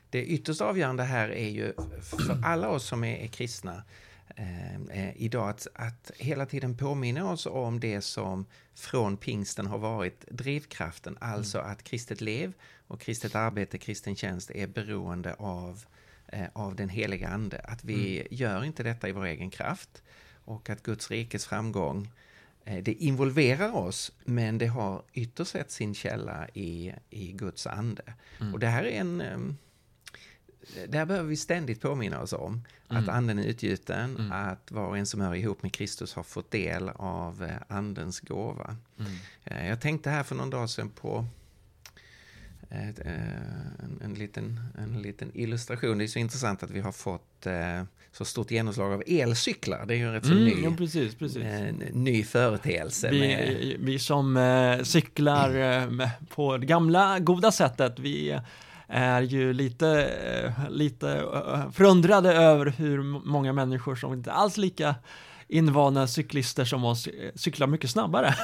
det 0.09 0.25
ytterst 0.25 0.61
avgörande 0.61 1.03
här 1.03 1.29
är 1.29 1.49
ju 1.49 1.73
för 2.01 2.41
alla 2.43 2.69
oss 2.69 2.85
som 2.85 3.03
är, 3.03 3.27
kristna 3.27 3.83
eh, 4.35 4.75
eh, 4.75 5.13
idag 5.15 5.49
att, 5.49 5.67
att 5.73 6.11
hela 6.17 6.45
tiden 6.45 6.77
påminna 6.77 7.31
oss 7.31 7.45
om 7.45 7.79
det 7.79 8.01
som 8.01 8.45
från 8.75 9.17
pingsten 9.17 9.65
har 9.67 9.77
varit 9.77 10.25
drivkraften, 10.29 11.17
alltså 11.21 11.59
mm. 11.59 11.71
att 11.71 11.83
kristet 11.83 12.21
lev 12.21 12.53
och 12.87 13.01
kristet 13.01 13.35
arbete, 13.35 13.77
kristen 13.77 14.15
tjänst 14.15 14.51
är 14.51 14.67
beroende 14.67 15.33
av, 15.33 15.83
eh, 16.27 16.47
av 16.53 16.75
den 16.75 16.89
heliga 16.89 17.27
ande. 17.27 17.61
Att 17.63 17.83
vi 17.83 18.19
mm. 18.19 18.27
gör 18.31 18.63
inte 18.63 18.83
detta 18.83 19.09
i 19.09 19.11
vår 19.11 19.25
egen 19.25 19.49
kraft 19.49 20.03
och 20.45 20.69
att 20.69 20.83
Guds 20.83 21.11
rikes 21.11 21.45
framgång 21.45 22.11
eh, 22.65 22.83
det 22.83 22.93
involverar 22.93 23.75
oss, 23.75 24.11
men 24.25 24.57
det 24.57 24.67
har 24.67 25.03
ytterst 25.13 25.51
sett 25.51 25.71
sin 25.71 25.95
källa 25.95 26.47
i, 26.53 26.93
i 27.09 27.31
Guds 27.31 27.67
ande. 27.67 28.13
Mm. 28.41 28.53
Och 28.53 28.59
det 28.59 28.67
här 28.67 28.83
är 28.83 28.99
en 28.99 29.21
ehm, 29.21 29.57
där 30.87 31.05
behöver 31.05 31.29
vi 31.29 31.37
ständigt 31.37 31.81
påminna 31.81 32.21
oss 32.21 32.33
om 32.33 32.63
mm. 32.89 33.03
att 33.03 33.09
anden 33.09 33.39
är 33.39 33.43
utgjuten, 33.43 34.15
mm. 34.15 34.31
att 34.31 34.71
var 34.71 34.87
och 34.87 34.97
en 34.97 35.05
som 35.05 35.21
hör 35.21 35.35
ihop 35.35 35.63
med 35.63 35.73
Kristus 35.73 36.13
har 36.13 36.23
fått 36.23 36.51
del 36.51 36.89
av 36.89 37.43
eh, 37.43 37.75
andens 37.77 38.19
gåva. 38.19 38.75
Mm. 38.99 39.11
Eh, 39.43 39.67
jag 39.69 39.81
tänkte 39.81 40.09
här 40.09 40.23
för 40.23 40.35
någon 40.35 40.49
dag 40.49 40.69
sedan 40.69 40.89
på 40.89 41.25
ett, 42.69 42.99
eh, 42.99 43.13
en, 43.83 44.01
en, 44.03 44.13
liten, 44.13 44.59
en 44.77 45.01
liten 45.01 45.31
illustration. 45.33 45.97
Det 45.97 46.03
är 46.03 46.07
så 46.07 46.19
intressant 46.19 46.63
att 46.63 46.71
vi 46.71 46.79
har 46.79 46.91
fått 46.91 47.47
så 48.11 48.25
stort 48.25 48.51
genomslag 48.51 48.93
av 48.93 49.03
elcyklar. 49.07 49.85
Det 49.85 49.93
är 49.93 49.97
ju 49.97 50.07
en 50.07 50.13
rätt 50.13 50.25
så 50.25 50.31
mm, 50.31 50.43
ny, 50.43 50.63
ja, 50.63 50.73
precis, 50.77 51.15
precis. 51.15 51.43
ny 51.93 52.23
företeelse. 52.23 53.09
Vi, 53.11 53.19
med... 53.19 53.75
vi 53.79 53.99
som 53.99 54.79
cyklar 54.83 55.89
på 56.25 56.57
det 56.57 56.65
gamla 56.65 57.19
goda 57.19 57.51
sättet, 57.51 57.99
vi 57.99 58.39
är 58.89 59.21
ju 59.21 59.53
lite, 59.53 59.89
eh, 60.03 60.69
lite 60.69 61.09
eh, 61.11 61.71
förundrade 61.71 62.33
över 62.33 62.65
hur 62.65 63.03
många 63.03 63.53
människor 63.53 63.95
som 63.95 64.13
inte 64.13 64.31
alls 64.31 64.57
lika 64.57 64.95
invana 65.47 66.07
cyklister 66.07 66.65
som 66.65 66.85
oss 66.85 67.07
eh, 67.07 67.31
cyklar 67.35 67.67
mycket 67.67 67.89
snabbare. 67.89 68.35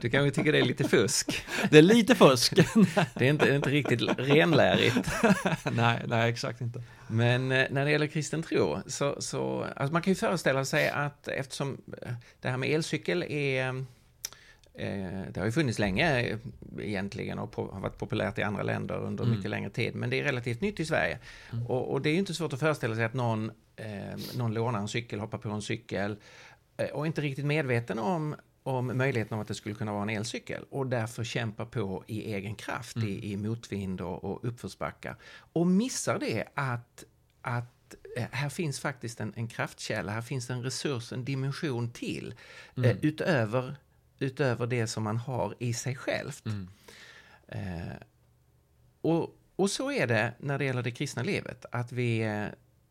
Du 0.00 0.10
kanske 0.10 0.30
tycker 0.30 0.52
det 0.52 0.58
är 0.58 0.64
lite 0.64 0.88
fusk? 0.88 1.44
Det 1.70 1.78
är 1.78 1.82
lite 1.82 2.14
fusk. 2.14 2.54
Det 3.14 3.26
är 3.26 3.30
inte, 3.30 3.54
inte 3.54 3.70
riktigt 3.70 4.02
renlärigt. 4.18 5.10
Nej, 5.72 6.02
nej, 6.06 6.30
exakt 6.30 6.60
inte. 6.60 6.82
Men 7.06 7.48
när 7.48 7.84
det 7.84 7.90
gäller 7.90 8.06
kristen 8.06 8.42
tro, 8.42 8.78
så, 8.86 9.16
så 9.18 9.66
alltså 9.76 9.92
man 9.92 10.02
kan 10.02 10.10
ju 10.10 10.14
föreställa 10.14 10.64
sig 10.64 10.88
att 10.88 11.28
eftersom 11.28 11.80
det 12.40 12.48
här 12.48 12.56
med 12.56 12.70
elcykel 12.70 13.22
är 13.22 13.84
det 14.74 15.36
har 15.36 15.44
ju 15.44 15.52
funnits 15.52 15.78
länge 15.78 16.20
eh, 16.20 16.38
egentligen 16.78 17.38
och 17.38 17.56
har 17.56 17.80
varit 17.80 17.98
populärt 17.98 18.38
i 18.38 18.42
andra 18.42 18.62
länder 18.62 18.94
under 18.94 19.24
mm. 19.24 19.36
mycket 19.36 19.50
längre 19.50 19.70
tid. 19.70 19.94
Men 19.94 20.10
det 20.10 20.20
är 20.20 20.24
relativt 20.24 20.60
nytt 20.60 20.80
i 20.80 20.84
Sverige. 20.84 21.18
Mm. 21.52 21.66
Och, 21.66 21.92
och, 21.92 22.02
det 22.02 22.10
är 22.10 22.14
inte 22.14 22.34
svårt 22.34 22.52
att 22.52 22.60
föreställa 22.60 22.94
sig 22.94 23.04
att 23.04 23.14
någon, 23.14 23.50
eh, 23.76 24.36
någon 24.36 24.54
lånar 24.54 24.78
en 24.78 24.88
cykel, 24.88 25.20
hoppar 25.20 25.38
på 25.38 25.50
en 25.50 25.62
cykel 25.62 26.16
eh, 26.76 26.88
och 26.88 27.06
inte 27.06 27.20
riktigt 27.20 27.44
medveten 27.44 27.98
om, 27.98 28.36
om 28.62 28.86
möjligheten 28.86 29.34
av 29.34 29.40
att 29.40 29.48
det 29.48 29.54
skulle 29.54 29.74
kunna 29.74 29.92
vara 29.92 30.02
en 30.02 30.10
elcykel 30.10 30.64
och 30.70 30.86
därför 30.86 31.24
kämpar 31.24 31.64
på 31.64 32.04
i 32.06 32.34
egen 32.34 32.54
kraft 32.54 32.96
mm. 32.96 33.08
i, 33.08 33.32
i 33.32 33.36
motvind 33.36 34.00
och, 34.00 34.24
och 34.24 34.44
uppförsbackar. 34.44 35.16
Och 35.52 35.66
missar 35.66 36.18
det 36.18 36.44
att, 36.54 37.04
att 37.42 37.94
här 38.30 38.48
finns 38.48 38.80
faktiskt 38.80 39.20
en, 39.20 39.32
en 39.36 39.48
kraftkälla, 39.48 40.12
här 40.12 40.22
finns 40.22 40.50
en 40.50 40.62
resurs, 40.62 41.12
en 41.12 41.24
dimension 41.24 41.90
till 41.90 42.34
mm. 42.76 42.90
eh, 42.90 42.96
utöver 43.02 43.76
utöver 44.22 44.66
det 44.66 44.86
som 44.86 45.02
man 45.02 45.16
har 45.16 45.54
i 45.58 45.74
sig 45.74 45.96
självt. 45.96 46.46
Mm. 46.46 46.68
Eh, 47.48 47.96
och, 49.00 49.36
och 49.56 49.70
så 49.70 49.92
är 49.92 50.06
det 50.06 50.32
när 50.38 50.58
det 50.58 50.64
gäller 50.64 50.82
det 50.82 50.90
kristna 50.90 51.22
livet, 51.22 51.64
att 51.72 51.92
vi 51.92 52.20
eh, 52.20 52.46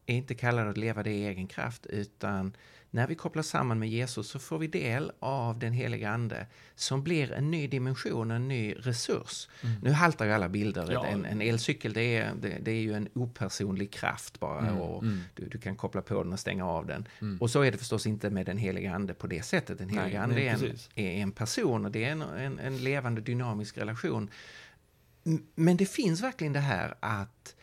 är 0.05 0.15
inte 0.15 0.35
kallade 0.35 0.69
att 0.69 0.77
leva 0.77 1.03
det 1.03 1.11
i 1.11 1.25
egen 1.25 1.47
kraft, 1.47 1.85
utan 1.85 2.55
när 2.93 3.07
vi 3.07 3.15
kopplas 3.15 3.47
samman 3.47 3.79
med 3.79 3.89
Jesus 3.89 4.27
så 4.27 4.39
får 4.39 4.59
vi 4.59 4.67
del 4.67 5.11
av 5.19 5.59
den 5.59 5.73
heliga 5.73 6.09
Ande 6.09 6.47
som 6.75 7.03
blir 7.03 7.31
en 7.31 7.51
ny 7.51 7.67
dimension, 7.67 8.31
en 8.31 8.47
ny 8.47 8.73
resurs. 8.73 9.49
Mm. 9.63 9.75
Nu 9.81 9.91
haltar 9.91 10.25
ju 10.25 10.31
alla 10.31 10.49
bilder. 10.49 10.91
Ja. 10.91 11.05
En, 11.05 11.25
en, 11.25 11.41
elcykel 11.41 11.93
det 11.93 12.17
är, 12.17 12.33
det, 12.41 12.57
det, 12.61 12.71
är 12.71 12.81
ju 12.81 12.93
en 12.93 13.09
opersonlig 13.13 13.91
kraft 13.91 14.39
bara 14.39 14.59
mm. 14.59 14.77
och 14.77 15.03
mm. 15.03 15.19
Du, 15.33 15.47
du, 15.47 15.57
kan 15.57 15.75
koppla 15.75 16.01
på 16.01 16.23
den 16.23 16.33
och 16.33 16.39
stänga 16.39 16.65
av 16.65 16.85
den. 16.85 17.07
Mm. 17.21 17.37
Och 17.41 17.49
så 17.49 17.61
är 17.61 17.71
det 17.71 17.77
förstås 17.77 18.07
inte 18.07 18.29
med 18.29 18.45
den 18.45 18.57
heliga 18.57 18.95
Ande 18.95 19.13
på 19.13 19.27
det 19.27 19.45
sättet. 19.45 19.77
Den 19.77 19.89
heliga 19.89 20.27
Nej, 20.27 20.49
Ande 20.49 20.65
är 20.65 20.69
en, 20.69 20.77
är 20.95 21.21
en, 21.21 21.31
person 21.31 21.85
och 21.85 21.91
det 21.91 22.05
är 22.05 22.11
en, 22.11 22.21
en, 22.21 22.59
en 22.59 22.77
levande 22.77 23.21
dynamisk 23.21 23.77
relation. 23.77 24.29
Men 25.55 25.77
det 25.77 25.85
finns 25.85 26.23
verkligen 26.23 26.53
det 26.53 26.59
här 26.59 26.95
att, 26.99 27.55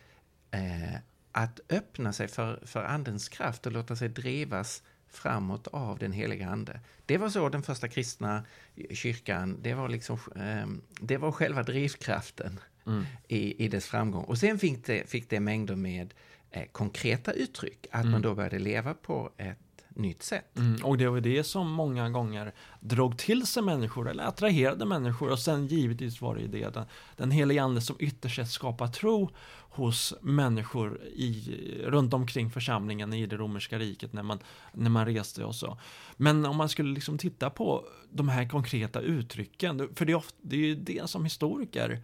eh, 0.50 0.94
att 1.32 1.61
öppna 1.68 2.12
sig 2.12 2.28
för, 2.28 2.62
för 2.66 2.85
Andens 2.85 3.28
kraft 3.28 3.66
och 3.66 3.73
låta 3.73 3.97
sig 3.97 4.08
drivas 4.08 4.82
framåt 5.10 5.66
av 5.66 5.98
den 5.98 6.12
heliga 6.12 6.48
Ande. 6.48 6.80
Det 7.06 7.18
var 7.18 7.28
så 7.28 7.48
den 7.48 7.62
första 7.62 7.88
kristna 7.88 8.44
kyrkan, 8.90 9.58
det 9.62 9.74
var, 9.74 9.88
liksom, 9.88 10.18
ehm, 10.36 10.82
det 11.00 11.16
var 11.16 11.32
själva 11.32 11.62
drivkraften 11.62 12.60
mm. 12.86 13.04
i, 13.28 13.64
i 13.64 13.68
dess 13.68 13.86
framgång. 13.86 14.24
Och 14.24 14.38
sen 14.38 14.58
fick 14.58 14.86
det, 14.86 15.10
fick 15.10 15.30
det 15.30 15.40
mängder 15.40 15.76
med 15.76 16.14
eh, 16.50 16.66
konkreta 16.72 17.32
uttryck, 17.32 17.86
att 17.90 18.00
mm. 18.00 18.12
man 18.12 18.22
då 18.22 18.34
började 18.34 18.58
leva 18.58 18.94
på 18.94 19.30
ett 19.36 19.58
nytt 19.99 20.23
sätt. 20.23 20.59
Mm, 20.59 20.85
och 20.85 20.99
det 20.99 21.09
var 21.09 21.21
det 21.21 21.45
som 21.45 21.71
många 21.71 22.11
gånger 22.11 22.55
drog 22.81 23.19
till 23.19 23.47
sig 23.47 23.62
människor 23.62 24.11
eller 24.11 24.25
attraherade 24.25 24.85
människor 24.85 25.31
och 25.31 25.38
sen 25.38 25.67
givetvis 25.67 26.21
var 26.21 26.35
det 26.35 26.40
ju 26.40 26.49
det 26.49 26.75
den, 26.75 26.85
den 27.17 27.31
heliga 27.31 27.62
ande 27.62 27.81
som 27.81 27.97
ytterst 27.99 28.37
sett 28.37 28.50
skapar 28.50 28.88
tro 28.88 29.31
hos 29.71 30.14
människor 30.21 31.00
i, 31.05 31.55
runt 31.85 32.14
omkring 32.14 32.50
församlingen 32.50 33.12
i 33.12 33.26
det 33.26 33.37
romerska 33.37 33.78
riket 33.78 34.12
när 34.12 34.23
man, 34.23 34.38
när 34.73 34.90
man 34.90 35.07
reste 35.07 35.45
och 35.45 35.55
så. 35.55 35.78
Men 36.17 36.47
om 36.47 36.57
man 36.57 36.69
skulle 36.69 36.95
liksom 36.95 37.19
titta 37.19 37.50
på 37.50 37.85
de 38.11 38.28
här 38.28 38.49
konkreta 38.49 39.00
uttrycken, 39.00 39.88
för 39.95 40.05
det 40.05 40.12
är, 40.12 40.17
ofta, 40.17 40.37
det 40.43 40.57
är 40.57 40.61
ju 40.61 40.75
det 40.75 41.11
som 41.11 41.25
historiker 41.25 42.02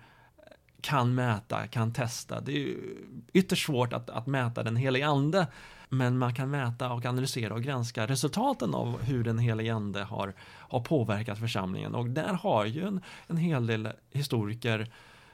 kan 0.80 1.14
mäta, 1.14 1.66
kan 1.66 1.92
testa. 1.92 2.40
Det 2.40 2.52
är 2.52 2.58
ju 2.58 2.96
ytterst 3.32 3.66
svårt 3.66 3.92
att, 3.92 4.10
att 4.10 4.26
mäta 4.26 4.62
den 4.62 4.76
heliga 4.76 5.06
ande 5.06 5.46
men 5.88 6.18
man 6.18 6.34
kan 6.34 6.50
mäta 6.50 6.92
och 6.92 7.04
analysera 7.04 7.54
och 7.54 7.62
granska 7.62 8.06
resultaten 8.06 8.74
av 8.74 9.02
hur 9.02 9.24
den 9.24 9.38
helige 9.38 9.74
Ande 9.74 10.04
har, 10.04 10.34
har 10.40 10.80
påverkat 10.80 11.38
församlingen. 11.38 11.94
Och 11.94 12.06
där 12.06 12.32
har 12.32 12.64
ju 12.64 12.86
en, 12.86 13.00
en 13.26 13.36
hel 13.36 13.66
del 13.66 13.88
historiker 14.10 14.90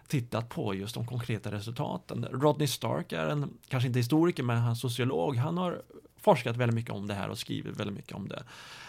tittat 0.06 0.48
på 0.48 0.74
just 0.74 0.94
de 0.94 1.06
konkreta 1.06 1.52
resultaten. 1.52 2.26
Rodney 2.32 2.66
Stark 2.66 3.12
är 3.12 3.26
en, 3.26 3.58
kanske 3.68 3.86
inte 3.86 3.98
historiker, 3.98 4.42
men 4.42 4.56
han 4.56 4.70
är 4.70 4.74
sociolog. 4.74 5.36
Han 5.36 5.58
har 5.58 5.82
forskat 6.20 6.56
väldigt 6.56 6.74
mycket 6.74 6.92
om 6.92 7.06
det 7.06 7.14
här 7.14 7.28
och 7.28 7.38
skrivit 7.38 7.76
väldigt 7.76 7.96
mycket 7.96 8.16
om 8.16 8.28
det. 8.28 8.42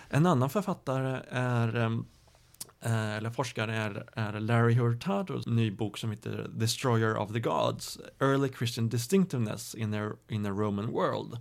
En 0.10 0.26
annan 0.26 0.50
författare 0.50 1.20
är 1.30 1.76
ehm, 1.76 2.06
Eh, 2.82 3.16
eller 3.16 3.30
forskare 3.30 3.76
är, 3.76 4.06
är 4.14 4.40
Larry 4.40 4.74
Hurtados 4.74 5.48
ny 5.48 5.72
bok 5.72 5.98
som 5.98 6.12
heter 6.12 6.48
Destroyer 6.54 7.18
of 7.18 7.34
the 7.34 7.40
Gods 7.40 8.00
Early 8.20 8.50
Christian 8.58 8.90
Distinctiveness 8.90 9.76
in 9.76 9.94
a, 9.94 10.12
in 10.28 10.46
a 10.46 10.50
Roman 10.50 10.92
World. 10.92 11.38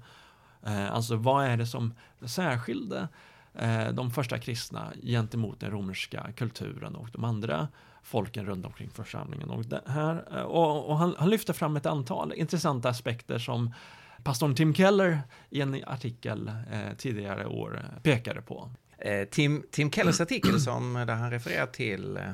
Eh, 0.66 0.92
alltså 0.92 1.16
vad 1.16 1.46
är 1.46 1.56
det 1.56 1.66
som 1.66 1.94
särskilde 2.20 3.08
eh, 3.54 3.88
de 3.88 4.10
första 4.10 4.38
kristna 4.38 4.92
gentemot 5.02 5.60
den 5.60 5.70
romerska 5.70 6.32
kulturen 6.36 6.96
och 6.96 7.08
de 7.12 7.24
andra 7.24 7.68
folken 8.02 8.46
runt 8.46 8.66
omkring 8.66 8.90
församlingen. 8.90 9.50
Och, 9.50 9.64
här, 9.86 10.24
eh, 10.32 10.42
och, 10.42 10.90
och 10.90 10.98
han, 10.98 11.14
han, 11.18 11.30
lyfter 11.30 11.52
fram 11.52 11.76
ett 11.76 11.86
antal 11.86 12.32
intressanta 12.32 12.88
aspekter 12.88 13.38
som 13.38 13.74
pastorn 14.22 14.54
Tim 14.54 14.74
Keller 14.74 15.18
i 15.50 15.60
en 15.60 15.84
artikel 15.86 16.48
eh, 16.48 16.96
tidigare 16.96 17.46
år 17.46 17.76
eh, 17.76 18.02
pekade 18.02 18.42
på. 18.42 18.70
Eh, 19.00 19.24
Tim, 19.24 19.62
Tim 19.70 19.90
Kellers 19.90 20.20
artikel 20.20 20.60
som, 20.60 20.92
där 20.92 21.14
han 21.14 21.30
refererar 21.30 21.66
till 21.66 22.16
eh, 22.16 22.32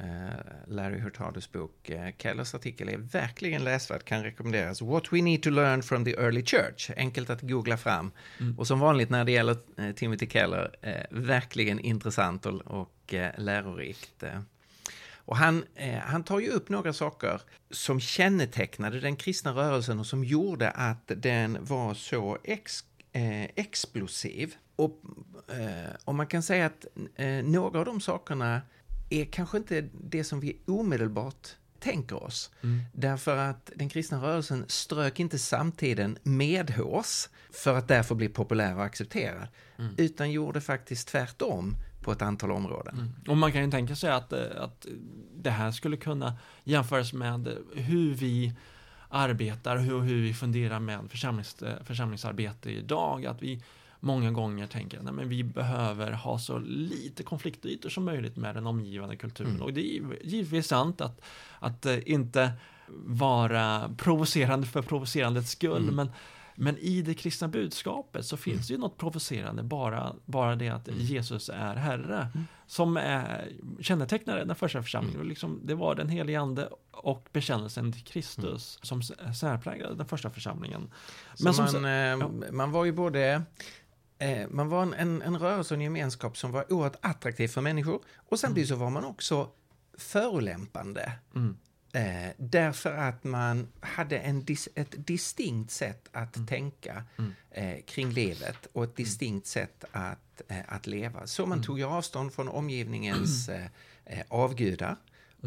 Eh, 0.00 0.66
Larry 0.66 0.98
Hurtados 0.98 1.52
bok. 1.52 1.90
Eh, 1.90 2.14
Kellers 2.18 2.54
artikel 2.54 2.88
är 2.88 2.96
verkligen 2.96 3.64
läsvärd, 3.64 4.04
kan 4.04 4.22
rekommenderas. 4.22 4.82
What 4.82 5.12
we 5.12 5.22
need 5.22 5.42
to 5.42 5.50
learn 5.50 5.82
from 5.82 6.04
the 6.04 6.10
early 6.10 6.44
church. 6.44 6.90
Enkelt 6.96 7.30
att 7.30 7.42
googla 7.42 7.76
fram. 7.76 8.12
Mm. 8.40 8.58
Och 8.58 8.66
som 8.66 8.80
vanligt 8.80 9.10
när 9.10 9.24
det 9.24 9.32
gäller 9.32 9.56
eh, 9.78 9.92
Timothy 9.92 10.26
Keller, 10.26 10.76
verkligen 11.10 11.80
intressant 11.80 12.46
och, 12.46 12.60
och 12.66 13.14
lärorikt. 13.36 14.24
Och 15.26 15.36
han, 15.36 15.64
han 16.02 16.24
tar 16.24 16.40
ju 16.40 16.48
upp 16.48 16.68
några 16.68 16.92
saker 16.92 17.40
som 17.70 18.00
kännetecknade 18.00 19.00
den 19.00 19.16
kristna 19.16 19.52
rörelsen 19.52 20.00
och 20.00 20.06
som 20.06 20.24
gjorde 20.24 20.70
att 20.70 21.12
den 21.16 21.58
var 21.60 21.94
så 21.94 22.38
ex, 22.44 22.84
explosiv. 23.54 24.54
Och, 24.76 25.02
och 26.04 26.14
man 26.14 26.26
kan 26.26 26.42
säga 26.42 26.66
att 26.66 26.86
några 27.44 27.78
av 27.78 27.84
de 27.84 28.00
sakerna 28.00 28.62
är 29.10 29.24
kanske 29.24 29.56
inte 29.56 29.88
det 29.92 30.24
som 30.24 30.40
vi 30.40 30.58
omedelbart 30.66 31.48
tänker 31.84 32.22
oss. 32.22 32.50
Mm. 32.62 32.80
Därför 32.92 33.36
att 33.36 33.70
den 33.76 33.88
kristna 33.88 34.22
rörelsen 34.22 34.64
strök 34.68 35.20
inte 35.20 35.38
samtiden 35.38 36.18
medhårs 36.22 37.28
för 37.50 37.74
att 37.78 37.88
därför 37.88 38.14
bli 38.14 38.28
populär 38.28 38.76
och 38.76 38.84
accepterad, 38.84 39.48
mm. 39.78 39.94
utan 39.96 40.30
gjorde 40.30 40.60
faktiskt 40.60 41.08
tvärtom 41.08 41.76
på 42.02 42.12
ett 42.12 42.22
antal 42.22 42.50
områden. 42.50 42.94
Mm. 42.94 43.12
Och 43.28 43.36
man 43.36 43.52
kan 43.52 43.64
ju 43.64 43.70
tänka 43.70 43.96
sig 43.96 44.10
att, 44.10 44.32
eh, 44.32 44.40
att 44.56 44.86
det 45.36 45.50
här 45.50 45.70
skulle 45.70 45.96
kunna 45.96 46.38
jämföras 46.64 47.12
med 47.12 47.56
hur 47.74 48.14
vi 48.14 48.52
arbetar, 49.08 49.76
hur, 49.76 50.00
hur 50.00 50.22
vi 50.22 50.34
funderar 50.34 50.80
med 50.80 51.10
församlings, 51.10 51.62
eh, 51.62 51.84
församlingsarbete 51.84 52.70
idag, 52.70 53.26
att 53.26 53.42
vi 53.42 53.62
många 54.04 54.30
gånger 54.30 54.66
tänker 54.66 54.98
att 54.98 55.26
vi 55.26 55.44
behöver 55.44 56.12
ha 56.12 56.38
så 56.38 56.58
lite 56.58 57.22
konfliktytor 57.22 57.88
som 57.88 58.04
möjligt 58.04 58.36
med 58.36 58.54
den 58.54 58.66
omgivande 58.66 59.16
kulturen. 59.16 59.50
Mm. 59.50 59.62
Och 59.62 59.72
det 59.72 59.96
är 59.96 60.02
givetvis 60.22 60.66
sant 60.66 61.00
att, 61.00 61.20
att 61.58 61.86
uh, 61.86 61.98
inte 62.06 62.52
vara 63.06 63.94
provocerande 63.98 64.66
för 64.66 64.82
provocerandets 64.82 65.50
skull, 65.50 65.82
mm. 65.82 65.94
men 65.94 66.10
men 66.56 66.78
i 66.78 67.02
det 67.02 67.14
kristna 67.14 67.48
budskapet 67.48 68.26
så 68.26 68.36
finns 68.36 68.70
mm. 68.70 68.80
ju 68.80 68.80
något 68.80 68.98
provocerande, 68.98 69.62
bara, 69.62 70.14
bara 70.24 70.56
det 70.56 70.68
att 70.68 70.88
mm. 70.88 71.00
Jesus 71.00 71.48
är 71.48 71.74
Herre, 71.76 72.30
mm. 72.34 72.46
som 72.66 72.96
är, 72.96 73.52
kännetecknar 73.80 74.44
den 74.44 74.56
första 74.56 74.82
församlingen. 74.82 75.16
Mm. 75.16 75.28
Liksom, 75.28 75.60
det 75.64 75.74
var 75.74 75.94
den 75.94 76.08
helige 76.08 76.40
Ande 76.40 76.68
och 76.90 77.28
bekännelsen 77.32 77.92
till 77.92 78.04
Kristus 78.04 78.78
som 78.82 79.02
särpräglade 79.02 79.94
den 79.94 80.06
första 80.06 80.30
församlingen. 80.30 80.90
Men 81.40 81.54
som, 81.54 81.64
man, 81.72 81.84
eh, 81.84 81.90
ja. 81.90 82.30
man 82.52 82.70
var 82.70 82.84
ju 82.84 82.92
både 82.92 83.20
Eh, 83.30 83.40
man 84.48 84.68
var 84.68 84.82
en, 84.82 84.94
en, 84.94 85.22
en 85.22 85.38
rörelse 85.38 85.74
och 85.74 85.78
en 85.78 85.84
gemenskap 85.84 86.36
som 86.36 86.52
var 86.52 86.72
oerhört 86.72 86.96
attraktiv 87.00 87.48
för 87.48 87.60
människor. 87.60 88.02
Och 88.28 88.40
samtidigt 88.40 88.68
så 88.68 88.76
var 88.76 88.90
man 88.90 89.04
också 89.04 89.50
förolämpande. 89.98 91.12
Mm. 91.34 91.56
Eh, 91.94 92.30
därför 92.36 92.96
att 92.96 93.24
man 93.24 93.68
hade 93.80 94.18
en 94.18 94.44
dis, 94.44 94.68
ett 94.74 95.06
distinkt 95.06 95.70
sätt 95.70 96.08
att 96.12 96.36
mm. 96.36 96.46
tänka 96.46 97.04
mm. 97.16 97.34
eh, 97.50 97.84
kring 97.84 98.10
livet 98.10 98.66
och 98.72 98.84
ett 98.84 98.98
mm. 98.98 99.04
distinkt 99.04 99.46
sätt 99.46 99.84
att, 99.92 100.42
eh, 100.48 100.58
att 100.68 100.86
leva. 100.86 101.26
Så 101.26 101.42
man 101.42 101.58
mm. 101.58 101.64
tog 101.64 101.78
ju 101.78 101.84
avstånd 101.84 102.32
från 102.32 102.48
omgivningens 102.48 103.48
mm. 103.48 103.62
eh, 104.04 104.18
eh, 104.18 104.24
avgudar. 104.28 104.96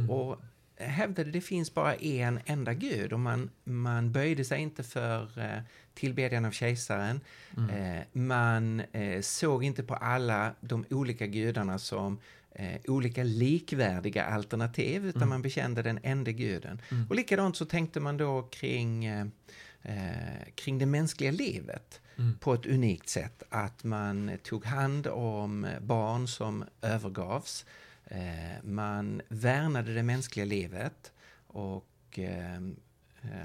Och 0.10 0.42
hävdade 0.76 1.32
det 1.32 1.42
finns 1.42 1.74
bara 1.74 1.96
en 1.96 2.40
enda 2.46 2.74
gud 2.74 3.14
och 3.14 3.20
man, 3.20 3.50
man 3.64 4.12
böjde 4.12 4.46
sig 4.46 4.62
inte 4.62 4.84
för 4.84 5.40
eh, 5.40 5.62
tillbedjan 5.98 6.46
av 6.46 6.52
kejsaren. 6.52 7.22
Mm. 7.58 7.70
Eh, 7.70 8.04
man 8.14 8.80
eh, 8.80 9.22
såg 9.22 9.64
inte 9.64 9.84
på 9.84 9.96
alla 9.96 10.54
de 10.62 10.86
olika 10.90 11.28
gudarna 11.28 11.80
som 11.80 12.20
eh, 12.52 12.82
olika 12.88 13.24
likvärdiga 13.24 14.26
alternativ 14.26 15.06
utan 15.06 15.22
mm. 15.22 15.30
man 15.30 15.42
bekände 15.42 15.82
den 15.82 16.00
enda 16.04 16.32
guden. 16.32 16.82
Mm. 16.92 17.08
Och 17.10 17.16
likadant 17.16 17.58
så 17.58 17.66
tänkte 17.66 18.00
man 18.00 18.18
då 18.18 18.42
kring, 18.42 19.10
kring 20.56 20.80
det 20.80 20.86
mänskliga 20.86 21.32
livet 21.32 22.02
mm. 22.18 22.38
på 22.40 22.54
ett 22.54 22.66
unikt 22.66 23.10
sätt. 23.10 23.44
Att 23.50 23.84
man 23.84 24.32
tog 24.44 24.66
hand 24.66 25.08
om 25.08 25.68
barn 25.82 26.28
som 26.28 26.66
övergavs 26.82 27.66
man 28.62 29.22
värnade 29.28 29.94
det 29.94 30.04
mänskliga 30.04 30.46
livet 30.46 31.12
och 31.48 32.20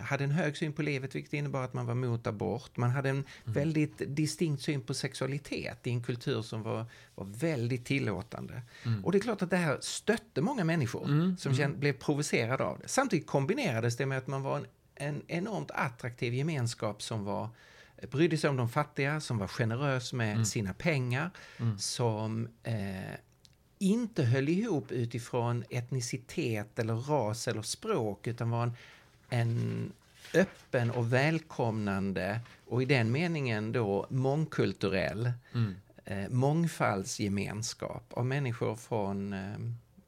hade 0.03 0.25
en 0.25 0.31
hög 0.31 0.57
syn 0.57 0.73
på 0.73 0.83
livet, 0.83 1.15
vilket 1.15 1.33
innebar 1.33 1.65
att 1.65 1.75
man 1.75 1.87
var 1.87 1.95
mot 1.95 2.27
abort. 2.27 2.77
Man 2.77 2.91
hade 2.91 3.09
en 3.09 3.17
mm. 3.17 3.27
väldigt 3.45 4.03
distinkt 4.07 4.63
syn 4.63 4.83
på 4.83 4.95
sexualitet 4.95 5.87
i 5.87 5.91
en 5.91 6.03
kultur 6.03 6.43
som 6.43 6.63
var, 6.63 6.87
var 7.15 7.25
väldigt 7.25 7.85
tillåtande. 7.85 8.63
Mm. 8.87 9.05
Och 9.05 9.13
det 9.13 9.19
är 9.19 9.21
klart 9.21 9.43
att 9.43 9.51
det 9.51 9.57
här 9.57 9.79
stötte 9.81 10.41
många 10.41 10.65
människor 10.65 11.05
mm. 11.05 11.37
som 11.37 11.53
kände, 11.53 11.65
mm. 11.65 11.81
blev 11.81 11.93
provocerade 11.93 12.65
av 12.65 12.79
det. 12.79 12.89
Samtidigt 12.89 13.27
kombinerades 13.27 13.97
det 13.97 14.07
med 14.07 14.19
att 14.19 14.27
man 14.27 14.43
var 14.43 14.57
en, 14.57 14.67
en 14.95 15.23
enormt 15.27 15.71
attraktiv 15.71 16.35
gemenskap 16.35 17.03
som 17.03 17.25
var 17.25 17.49
brydde 18.11 18.39
sig 18.39 18.51
om 18.51 18.57
de 18.57 18.69
fattiga, 18.69 19.21
som 19.21 19.39
var 19.39 19.49
generös 19.49 20.13
med 20.13 20.33
mm. 20.33 20.45
sina 20.45 20.75
pengar, 20.75 21.31
mm. 21.59 21.79
som 21.79 22.49
eh, 22.63 22.75
inte 23.79 24.23
höll 24.25 24.49
ihop 24.49 24.93
utifrån 24.93 25.65
etnicitet 25.71 26.79
eller 26.79 26.95
ras 26.95 27.49
eller 27.49 27.63
språk 27.63 28.27
utan 28.27 28.51
var 28.51 28.63
en, 28.63 28.73
en 29.33 29.93
öppen 30.35 30.91
och 30.91 31.13
välkomnande 31.13 32.41
och 32.67 32.83
i 32.83 32.85
den 32.85 33.13
meningen 33.13 33.73
då 33.73 34.07
mångkulturell 34.11 35.33
mm. 35.53 35.75
eh, 36.05 36.29
mångfaldsgemenskap 36.31 38.13
av 38.13 38.27
människor 38.27 38.77
från 38.77 39.33
eh, 39.33 39.57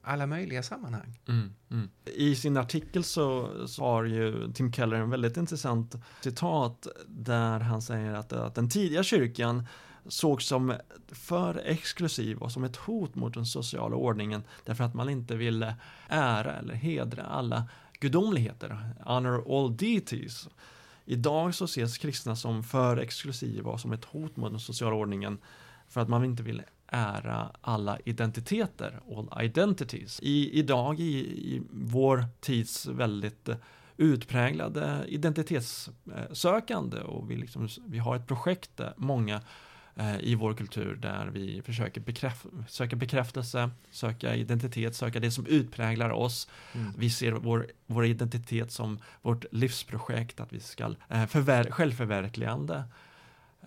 alla 0.01 0.25
möjliga 0.25 0.63
sammanhang. 0.63 1.19
Mm, 1.27 1.53
mm. 1.71 1.89
I 2.05 2.35
sin 2.35 2.57
artikel 2.57 3.03
så, 3.03 3.49
så, 3.67 3.83
har 3.83 4.03
ju 4.03 4.53
Tim 4.53 4.73
Keller 4.73 4.97
en 4.97 5.09
väldigt 5.09 5.37
intressant 5.37 5.95
citat 6.21 6.87
där 7.07 7.59
han 7.59 7.81
säger 7.81 8.13
att, 8.13 8.33
att 8.33 8.55
den 8.55 8.69
tidiga 8.69 9.03
kyrkan 9.03 9.67
sågs 10.07 10.47
som 10.47 10.73
för 11.07 11.61
exklusiv 11.65 12.37
och 12.37 12.51
som 12.51 12.63
ett 12.63 12.75
hot 12.75 13.15
mot 13.15 13.33
den 13.33 13.45
sociala 13.45 13.95
ordningen 13.95 14.43
därför 14.63 14.83
att 14.83 14.93
man 14.93 15.09
inte 15.09 15.35
ville 15.35 15.75
ära 16.07 16.53
eller 16.53 16.73
hedra 16.73 17.23
alla 17.23 17.63
gudomligheter, 18.05 18.93
honor 19.05 19.43
all 19.57 19.77
deities. 19.77 20.49
idag 21.05 21.55
så 21.55 21.65
ses 21.65 21.97
kristna 21.97 22.35
som 22.35 22.63
för 22.63 22.97
exklusiva 22.97 23.71
och 23.71 23.79
som 23.79 23.93
ett 23.93 24.05
hot 24.05 24.37
mot 24.37 24.51
den 24.51 24.59
sociala 24.59 24.95
ordningen 24.95 25.37
för 25.89 26.01
att 26.01 26.09
man 26.09 26.25
inte 26.25 26.43
vill 26.43 26.61
ära 26.87 27.51
alla 27.61 27.99
identiteter, 28.05 28.99
all 29.15 29.45
identities. 29.45 30.19
I, 30.23 30.59
idag 30.59 30.99
i, 30.99 31.19
i 31.55 31.61
vår 31.71 32.25
tids 32.39 32.87
väldigt 32.87 33.49
eh, 33.49 33.55
utpräglade 33.97 35.05
identitetssökande 35.07 36.99
och 36.99 37.31
vi, 37.31 37.35
liksom, 37.35 37.69
vi 37.85 37.97
har 37.97 38.15
ett 38.15 38.27
projekt 38.27 38.77
där 38.77 38.93
många 38.97 39.41
i 40.19 40.35
vår 40.35 40.53
kultur 40.53 40.95
där 40.95 41.29
vi 41.33 41.61
försöker 41.61 42.01
bekräf 42.01 42.45
söka 42.67 42.95
bekräftelse, 42.95 43.69
söka 43.91 44.35
identitet, 44.35 44.95
söka 44.95 45.19
det 45.19 45.31
som 45.31 45.45
utpräglar 45.45 46.09
oss. 46.09 46.47
Mm. 46.73 46.93
Vi 46.97 47.09
ser 47.09 47.31
vår, 47.31 47.67
vår 47.85 48.05
identitet 48.05 48.71
som 48.71 48.99
vårt 49.21 49.45
livsprojekt, 49.51 50.39
att 50.39 50.53
vi 50.53 50.59
ska 50.59 50.95
eh, 51.09 51.25
förver 51.25 51.71
självförverkligande. 51.71 52.83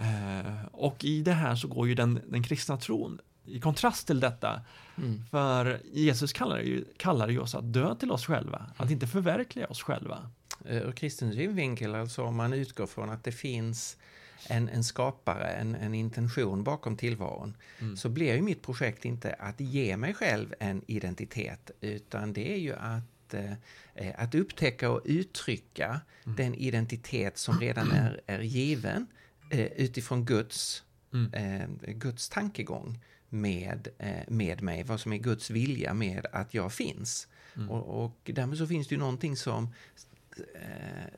Eh, 0.01 0.65
och 0.73 1.05
i 1.05 1.23
det 1.23 1.33
här 1.33 1.57
så 1.57 1.69
går 1.69 1.89
ju 1.89 1.95
den, 1.95 2.21
den 2.27 2.43
kristna 2.43 2.77
tron 2.77 3.21
i 3.45 3.61
kontrast 3.61 4.07
till 4.07 4.21
detta. 4.21 4.61
Mm. 4.97 5.25
För 5.31 5.81
Jesus 5.93 6.33
kallar 6.33 6.61
ju, 6.61 6.85
kallar 6.97 7.29
ju 7.29 7.39
oss 7.39 7.55
att 7.55 7.73
dö 7.73 7.95
till 7.95 8.11
oss 8.11 8.27
själva, 8.27 8.67
att 8.77 8.91
inte 8.91 9.07
förverkliga 9.07 9.67
oss 9.67 9.83
själva. 9.83 10.31
Eh, 10.65 10.77
ur 10.77 10.93
kristen 10.93 11.33
synvinkel, 11.33 11.95
alltså 11.95 12.23
om 12.23 12.37
man 12.37 12.53
utgår 12.53 12.87
från 12.87 13.11
att 13.11 13.25
det 13.25 13.33
finns 13.33 13.97
en, 14.47 14.69
en 14.69 14.85
skapare, 14.85 15.47
en, 15.49 15.75
en 15.75 15.95
intention 15.95 16.65
bakom 16.65 16.97
tillvaron, 16.97 17.57
mm. 17.79 17.97
så 17.97 18.09
blir 18.09 18.35
ju 18.35 18.43
mitt 18.43 18.63
projekt 18.63 19.05
inte 19.05 19.33
att 19.33 19.61
ge 19.61 19.97
mig 19.97 20.15
själv 20.15 20.55
en 20.61 20.83
identitet, 20.87 21.71
utan 21.81 22.33
det 22.33 22.53
är 22.53 22.59
ju 22.59 22.75
att, 22.75 23.35
eh, 23.35 24.15
att 24.17 24.35
upptäcka 24.35 24.91
och 24.91 25.03
uttrycka 25.05 26.01
mm. 26.25 26.37
den 26.37 26.55
identitet 26.55 27.39
som 27.39 27.61
redan 27.61 27.91
är, 27.93 28.21
är 28.27 28.41
given 28.41 29.07
eh, 29.51 29.67
utifrån 29.67 30.25
Guds, 30.25 30.83
mm. 31.13 31.33
eh, 31.33 31.93
Guds 31.93 32.29
tankegång 32.29 32.99
med, 33.29 33.89
eh, 33.99 34.23
med 34.29 34.63
mig, 34.63 34.83
vad 34.83 35.01
som 35.01 35.13
är 35.13 35.17
Guds 35.17 35.51
vilja 35.51 35.95
med 35.95 36.27
att 36.33 36.55
jag 36.55 36.73
finns. 36.73 37.29
Mm. 37.57 37.71
Och, 37.71 38.05
och 38.05 38.31
därmed 38.35 38.59
så 38.59 38.67
finns 38.67 38.89
det 38.89 38.95
ju 38.95 38.99
någonting 38.99 39.37
som, 39.37 39.75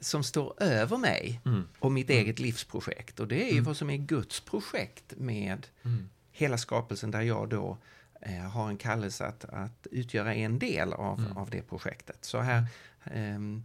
som 0.01 0.25
står 0.25 0.63
över 0.63 0.97
mig 0.97 1.41
mm. 1.45 1.69
och 1.79 1.93
mitt 1.93 2.11
mm. 2.11 2.23
eget 2.23 2.39
livsprojekt. 2.39 3.21
Och 3.21 3.29
det 3.29 3.43
är 3.43 3.47
ju 3.47 3.53
mm. 3.53 3.65
vad 3.65 3.77
som 3.77 3.91
är 3.91 3.97
Guds 3.97 4.41
projekt 4.41 5.15
med 5.17 5.67
mm. 5.83 6.09
hela 6.33 6.59
skapelsen 6.59 7.11
där 7.11 7.21
jag 7.21 7.49
då 7.49 7.79
eh, 8.21 8.51
har 8.51 8.69
en 8.69 8.77
kallelse 8.77 9.27
att, 9.27 9.45
att 9.45 9.87
utgöra 9.91 10.35
en 10.35 10.59
del 10.59 10.93
av, 10.93 11.19
mm. 11.19 11.37
av 11.37 11.51
det 11.51 11.63
projektet. 11.63 12.25
Så 12.25 12.41
här, 12.41 12.65
ehm, 13.05 13.65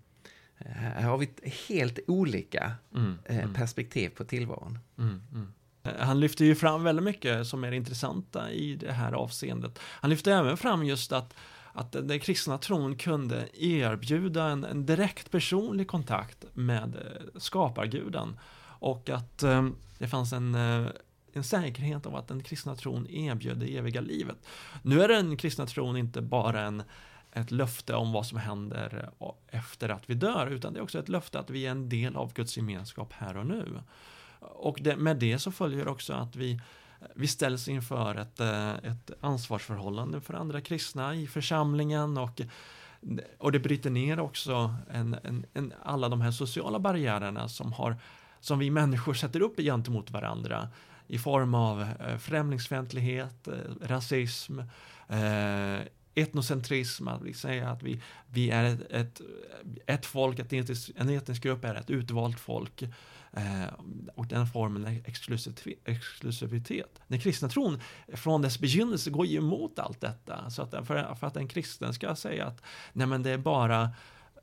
här 0.57 1.03
har 1.03 1.17
vi 1.17 1.29
helt 1.67 1.99
olika 2.07 2.75
eh, 3.25 3.53
perspektiv 3.53 4.09
på 4.09 4.23
tillvaron. 4.23 4.79
Han 5.99 6.19
lyfter 6.19 6.45
ju 6.45 6.55
fram 6.55 6.83
väldigt 6.83 7.05
mycket 7.05 7.47
som 7.47 7.63
är 7.63 7.71
intressanta 7.71 8.51
i 8.51 8.75
det 8.75 8.91
här 8.91 9.11
avseendet. 9.11 9.79
Han 9.81 10.09
lyfter 10.09 10.31
även 10.31 10.57
fram 10.57 10.85
just 10.85 11.11
att, 11.11 11.33
att 11.75 11.91
den 11.91 12.19
kristna 12.19 12.57
tron 12.57 12.95
kunde 12.95 13.49
erbjuda 13.53 14.43
en, 14.43 14.63
en 14.63 14.85
direkt 14.85 15.31
personlig 15.31 15.87
kontakt 15.87 16.45
med 16.53 16.95
eh, 16.95 17.39
skaparguden. 17.39 18.39
Och 18.79 19.09
att 19.09 19.43
eh, 19.43 19.67
det 19.97 20.07
fanns 20.07 20.33
en, 20.33 20.55
eh, 20.55 20.87
en 21.33 21.43
säkerhet 21.43 22.05
av 22.05 22.15
att 22.15 22.27
den 22.27 22.43
kristna 22.43 22.75
tron 22.75 23.07
erbjöd 23.07 23.57
det 23.57 23.77
eviga 23.77 24.01
livet. 24.01 24.37
Nu 24.81 25.01
är 25.01 25.07
den 25.07 25.37
kristna 25.37 25.65
tron 25.65 25.97
inte 25.97 26.21
bara 26.21 26.61
en 26.61 26.83
ett 27.35 27.51
löfte 27.51 27.95
om 27.95 28.11
vad 28.11 28.25
som 28.25 28.37
händer 28.37 29.09
eh, 29.19 29.59
efter 29.59 29.89
att 29.89 30.09
vi 30.09 30.13
dör, 30.13 30.47
utan 30.47 30.73
det 30.73 30.79
är 30.79 30.83
också 30.83 30.99
ett 30.99 31.09
löfte 31.09 31.39
att 31.39 31.49
vi 31.49 31.65
är 31.65 31.71
en 31.71 31.89
del 31.89 32.15
av 32.15 32.33
Guds 32.33 32.57
gemenskap 32.57 33.13
här 33.13 33.37
och 33.37 33.45
nu. 33.45 33.81
Och 34.39 34.79
det, 34.81 34.95
med 34.95 35.17
det 35.17 35.39
så 35.39 35.51
följer 35.51 35.87
också 35.87 36.13
att 36.13 36.35
vi, 36.35 36.59
vi 37.15 37.27
ställs 37.27 37.67
inför 37.67 38.15
ett, 38.15 38.39
eh, 38.39 38.73
ett 38.73 39.11
ansvarsförhållande 39.21 40.21
för 40.21 40.33
andra 40.33 40.61
kristna 40.61 41.15
i 41.15 41.27
församlingen 41.27 42.17
och, 42.17 42.41
och 43.37 43.51
det 43.51 43.59
bryter 43.59 43.89
ner 43.89 44.19
också 44.19 44.75
en, 44.91 45.15
en, 45.23 45.45
en, 45.53 45.73
alla 45.83 46.09
de 46.09 46.21
här 46.21 46.31
sociala 46.31 46.79
barriärerna 46.79 47.49
som, 47.49 47.73
har, 47.73 47.97
som 48.39 48.59
vi 48.59 48.69
människor 48.69 49.13
sätter 49.13 49.41
upp 49.41 49.57
gentemot 49.57 50.11
varandra 50.11 50.69
i 51.07 51.17
form 51.17 51.55
av 51.55 51.81
eh, 51.81 52.17
främlingsfientlighet, 52.17 53.47
eh, 53.47 53.53
rasism, 53.81 54.59
eh, 55.07 55.79
etnocentrism, 56.15 57.07
att 57.07 57.21
vi 57.21 57.33
säger 57.33 57.67
att 57.67 57.83
vi, 57.83 58.01
vi 58.27 58.49
är 58.49 58.63
ett, 58.63 58.91
ett, 58.91 59.21
ett 59.85 60.05
folk, 60.05 60.39
ett 60.39 60.53
etnisk, 60.53 60.91
en 60.95 61.09
etnisk 61.09 61.43
grupp 61.43 61.65
är 61.65 61.75
ett 61.75 61.89
utvalt 61.89 62.39
folk. 62.39 62.83
Eh, 63.35 63.73
och 64.15 64.27
den 64.27 64.47
formen 64.47 64.85
är 64.85 65.01
exklusivitet. 65.85 66.99
Den 67.07 67.19
kristna 67.19 67.49
tron 67.49 67.81
från 68.07 68.41
dess 68.41 68.59
begynnelse 68.59 69.09
går 69.09 69.25
ju 69.25 69.37
emot 69.37 69.79
allt 69.79 70.01
detta. 70.01 70.49
Så 70.49 70.61
att 70.61 70.71
för, 70.71 71.15
för 71.15 71.27
att 71.27 71.37
en 71.37 71.47
kristen 71.47 71.93
ska 71.93 72.15
säga 72.15 72.45
att 72.45 72.61
nej 72.93 73.07
men 73.07 73.23
det 73.23 73.29
är 73.29 73.37
bara 73.37 73.89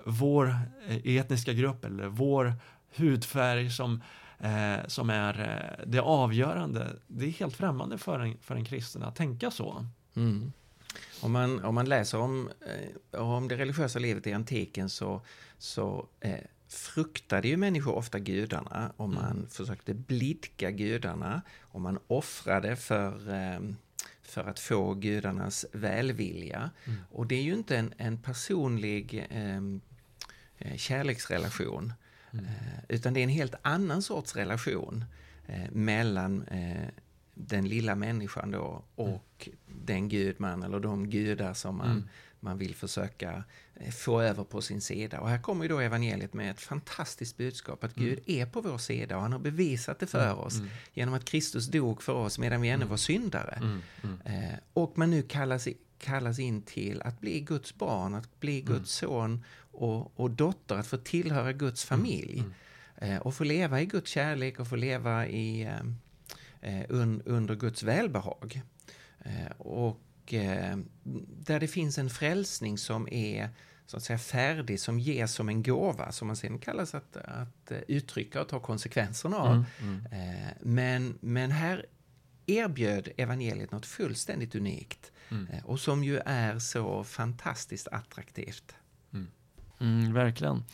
vår 0.05 0.57
eh, 0.87 1.16
etniska 1.16 1.52
grupp 1.52 1.85
eller 1.85 2.07
vår 2.07 2.55
hudfärg 2.96 3.70
som, 3.70 4.02
eh, 4.38 4.87
som 4.87 5.11
är 5.11 5.40
eh, 5.40 5.87
det 5.87 6.00
avgörande. 6.00 6.96
Det 7.07 7.24
är 7.24 7.31
helt 7.31 7.57
främmande 7.57 7.98
för 7.98 8.20
en, 8.20 8.38
för 8.38 8.55
en 8.55 8.64
kristen 8.64 9.02
att 9.02 9.16
tänka 9.16 9.50
så. 9.50 9.87
Mm. 10.16 10.52
Om 11.20 11.33
man, 11.33 11.64
om 11.64 11.74
man 11.74 11.88
läser 11.88 12.18
om, 12.18 12.48
eh, 13.11 13.20
om 13.20 13.48
det 13.48 13.57
religiösa 13.57 13.98
livet 13.98 14.26
i 14.26 14.33
antiken 14.33 14.88
så, 14.88 15.20
så 15.59 16.07
eh, 16.20 16.38
fruktade 16.73 17.49
ju 17.49 17.57
människor 17.57 17.95
ofta 17.95 18.19
gudarna 18.19 18.93
och 18.97 19.09
man 19.09 19.31
mm. 19.31 19.49
försökte 19.49 19.95
blidka 19.95 20.71
gudarna 20.71 21.43
och 21.61 21.81
man 21.81 21.99
offrade 22.07 22.77
för, 22.77 23.31
ehm, 23.31 23.77
för 24.23 24.45
att 24.45 24.61
få 24.61 24.95
gudarnas 24.95 25.67
välvilja. 25.73 26.71
Mm. 26.85 26.99
Och 27.11 27.27
det 27.27 27.35
är 27.35 27.43
ju 27.43 27.55
inte 27.55 27.77
en, 27.77 27.95
en 27.97 28.19
personlig 28.19 29.27
ehm, 29.31 29.81
eh, 30.59 30.77
kärleksrelation 30.77 31.93
mm. 32.33 32.45
eh, 32.45 32.79
utan 32.89 33.15
det 33.15 33.21
är 33.21 33.25
en 33.25 33.29
helt 33.29 33.55
annan 33.63 34.03
sorts 34.03 34.37
relation 34.37 35.05
eh, 35.47 35.71
mellan 35.71 36.43
eh, 36.43 36.89
den 37.35 37.69
lilla 37.69 37.95
människan 37.95 38.51
då 38.51 38.85
och 38.95 39.49
mm. 39.49 39.59
den 39.67 40.09
gud 40.09 40.41
man 40.41 40.63
eller 40.63 40.81
de 40.81 41.11
gudar 41.11 41.55
som 41.55 41.77
man, 41.77 41.91
mm. 41.91 42.09
man 42.41 42.59
vill 42.59 42.75
försöka 42.75 43.45
få 43.90 44.21
över 44.21 44.45
på 44.45 44.62
sin 44.62 44.81
sida. 44.81 45.21
Och 45.21 45.29
här 45.29 45.38
kommer 45.38 45.64
ju 45.64 45.68
då 45.68 45.79
evangeliet 45.79 46.35
med 46.35 46.51
ett 46.51 46.61
fantastiskt 46.61 47.37
budskap 47.37 47.85
att 47.85 47.95
Gud 47.95 48.12
mm. 48.12 48.25
är 48.27 48.47
på 48.47 48.61
vår 48.61 48.79
sida 48.79 49.16
och 49.16 49.23
han 49.23 49.33
har 49.33 49.38
bevisat 49.38 49.99
det 49.99 50.07
för 50.07 50.27
mm. 50.27 50.38
oss 50.38 50.59
mm. 50.59 50.71
genom 50.92 51.14
att 51.14 51.25
Kristus 51.25 51.66
dog 51.66 52.03
för 52.03 52.12
oss 52.12 52.38
medan 52.38 52.61
vi 52.61 52.68
ännu 52.68 52.77
mm. 52.77 52.88
var 52.88 52.97
syndare. 52.97 53.81
Eh, 54.25 54.59
och 54.73 54.99
man 54.99 55.11
nu 55.11 55.23
kallas, 55.23 55.68
kallas 55.99 56.38
in 56.38 56.62
till 56.62 57.03
att 57.03 57.21
bli 57.21 57.40
Guds 57.40 57.75
barn, 57.75 58.14
att 58.14 58.40
bli 58.40 58.61
Guds 58.61 58.92
son 58.92 59.45
och, 59.73 60.21
och 60.21 60.31
dotter, 60.31 60.75
att 60.75 60.87
få 60.87 60.97
tillhöra 60.97 61.53
Guds 61.53 61.85
familj. 61.85 62.45
Eh, 62.97 63.16
och 63.16 63.35
få 63.35 63.45
leva 63.45 63.81
i 63.81 63.87
Guds 63.87 64.11
kärlek 64.11 64.61
och 64.61 64.68
få 64.68 64.77
leva 64.77 65.27
i 65.27 65.62
eh, 65.62 65.83
Eh, 66.62 66.85
under 66.88 67.55
Guds 67.55 67.83
välbehag. 67.83 68.62
Eh, 69.25 69.53
och 69.59 70.35
eh, 70.35 70.77
där 71.38 71.61
det 71.61 71.68
finns 71.68 71.99
en 71.99 72.11
frälsning 72.11 72.79
som 72.79 73.09
är 73.12 73.49
så 73.87 73.97
att 73.97 74.03
säga 74.03 74.18
färdig, 74.18 74.81
som 74.81 74.99
ges 74.99 75.33
som 75.33 75.49
en 75.49 75.62
gåva 75.62 76.12
som 76.12 76.27
man 76.27 76.37
sen 76.37 76.59
kallas 76.59 76.95
att, 76.95 77.16
att 77.16 77.73
uttrycka 77.88 78.40
och 78.40 78.49
ta 78.49 78.61
konsekvenserna 78.61 79.37
av. 79.37 79.64
Mm, 79.81 80.07
mm. 80.12 80.55
Men, 80.61 81.18
men 81.21 81.51
här 81.51 81.87
erbjöd 82.47 83.09
evangeliet 83.16 83.73
något 83.73 83.87
fullständigt 83.87 84.55
unikt 84.55 85.12
mm. 85.31 85.47
och 85.64 85.81
som 85.81 86.05
ju 86.05 86.18
är 86.27 86.59
så 86.59 87.05
fantastiskt 87.05 87.88
attraktivt. 87.88 88.75
Mm. 89.12 89.27
mm 89.81 90.12
verkligen. 90.12 90.64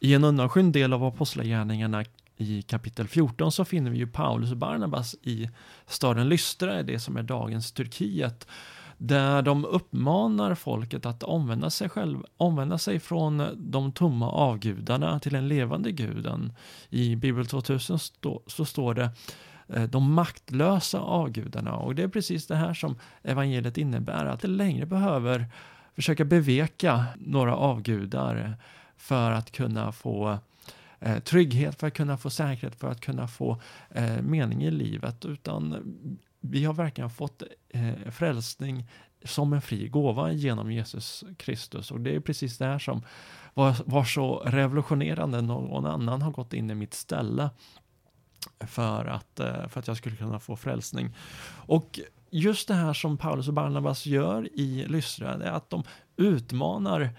I 0.00 0.14
en 0.14 0.24
undanskymd 0.24 0.72
del 0.72 0.92
av 0.92 1.04
Apostlagärningarna 1.04 2.04
i 2.36 2.62
kapitel 2.62 3.08
14 3.08 3.52
så 3.52 3.64
finner 3.64 3.90
vi 3.90 3.98
ju 3.98 4.06
Paulus 4.06 4.50
och 4.50 4.56
Barnabas 4.56 5.14
i 5.22 5.50
staden 5.86 6.28
Lystra, 6.28 6.82
det 6.82 6.98
som 6.98 7.16
är 7.16 7.22
dagens 7.22 7.72
Turkiet, 7.72 8.46
där 8.98 9.42
de 9.42 9.64
uppmanar 9.64 10.54
folket 10.54 11.06
att 11.06 11.22
omvända 11.22 11.70
sig, 11.70 11.88
själv, 11.88 12.22
omvända 12.36 12.78
sig 12.78 13.00
från 13.00 13.42
de 13.56 13.92
tomma 13.92 14.30
avgudarna 14.30 15.20
till 15.20 15.32
den 15.32 15.48
levande 15.48 15.92
guden. 15.92 16.52
I 16.90 17.16
Bibel 17.16 17.46
2000 17.46 17.98
stå, 17.98 18.42
så 18.46 18.64
står 18.64 18.94
det 18.94 19.10
eh, 19.68 19.82
de 19.82 20.12
maktlösa 20.12 21.00
avgudarna 21.00 21.76
och 21.76 21.94
det 21.94 22.02
är 22.02 22.08
precis 22.08 22.46
det 22.46 22.56
här 22.56 22.74
som 22.74 22.98
evangeliet 23.22 23.78
innebär, 23.78 24.26
att 24.26 24.40
det 24.40 24.48
längre 24.48 24.86
behöver 24.86 25.46
försöka 25.94 26.24
beveka 26.24 27.04
några 27.16 27.56
avgudar 27.56 28.56
för 28.96 29.30
att 29.30 29.50
kunna 29.52 29.92
få 29.92 30.38
eh, 31.00 31.18
trygghet, 31.18 31.80
för 31.80 31.86
att 31.86 31.94
kunna 31.94 32.16
få 32.16 32.30
säkerhet, 32.30 32.74
för 32.74 32.90
att 32.90 33.00
kunna 33.00 33.28
få 33.28 33.60
eh, 33.90 34.22
mening 34.22 34.64
i 34.64 34.70
livet, 34.70 35.24
utan 35.24 35.94
vi 36.40 36.64
har 36.64 36.74
verkligen 36.74 37.10
fått 37.10 37.42
eh, 37.68 38.10
frälsning 38.10 38.86
som 39.24 39.52
en 39.52 39.62
fri 39.62 39.88
gåva 39.88 40.32
genom 40.32 40.72
Jesus 40.72 41.24
Kristus. 41.36 41.90
Och 41.90 42.00
det 42.00 42.14
är 42.14 42.20
precis 42.20 42.58
det 42.58 42.64
här 42.64 42.78
som 42.78 43.02
var, 43.54 43.76
var 43.84 44.04
så 44.04 44.42
revolutionerande. 44.46 45.42
Någon 45.42 45.86
annan 45.86 46.22
har 46.22 46.30
gått 46.30 46.52
in 46.52 46.70
i 46.70 46.74
mitt 46.74 46.94
ställe 46.94 47.50
för 48.60 49.04
att, 49.04 49.40
eh, 49.40 49.68
för 49.68 49.80
att 49.80 49.88
jag 49.88 49.96
skulle 49.96 50.16
kunna 50.16 50.40
få 50.40 50.56
frälsning. 50.56 51.14
Och 51.50 52.00
just 52.30 52.68
det 52.68 52.74
här 52.74 52.92
som 52.92 53.18
Paulus 53.18 53.48
och 53.48 53.54
Barnabas 53.54 54.06
gör 54.06 54.48
i 54.58 54.84
Lystra, 54.88 55.34
är 55.34 55.50
att 55.50 55.70
de 55.70 55.84
utmanar 56.16 57.10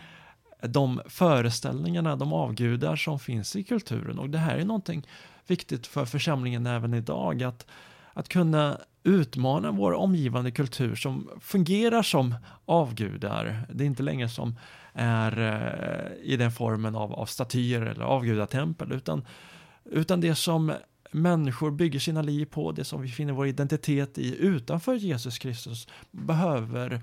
de 0.62 1.02
föreställningarna, 1.06 2.16
de 2.16 2.34
avgudar 2.34 2.96
som 2.96 3.20
finns 3.20 3.56
i 3.56 3.64
kulturen. 3.64 4.20
Och 4.20 4.30
det 4.30 4.38
här 4.38 4.58
är 4.58 4.66
någonting 4.66 5.08
viktigt 5.48 5.88
för 5.88 6.06
församlingen 6.06 6.66
även 6.66 6.94
idag, 6.94 7.44
att, 7.44 7.68
att 8.14 8.30
kunna 8.30 8.78
utmana 9.04 9.72
vår 9.72 9.94
omgivande 9.94 10.52
kultur 10.52 10.96
som 10.96 11.30
fungerar 11.42 12.04
som 12.04 12.36
avgudar. 12.66 13.66
Det 13.74 13.84
är 13.84 13.86
inte 13.86 14.04
längre 14.04 14.30
som 14.30 14.56
är 14.94 15.40
eh, 15.40 16.32
i 16.34 16.38
den 16.38 16.52
formen 16.52 16.96
av, 16.96 17.14
av 17.14 17.26
statyer 17.26 17.82
eller 17.82 18.06
avgudatempel, 18.06 18.92
utan, 18.92 19.26
utan 19.86 20.22
det 20.22 20.36
som 20.36 20.74
människor 21.12 21.72
bygger 21.72 22.00
sina 22.00 22.22
liv 22.22 22.46
på, 22.46 22.72
det 22.72 22.84
som 22.84 23.02
vi 23.02 23.08
finner 23.08 23.34
vår 23.34 23.48
identitet 23.48 24.18
i 24.18 24.36
utanför 24.40 24.96
Jesus 24.96 25.38
Kristus, 25.38 25.88
behöver 26.12 26.94
eh, 26.94 27.00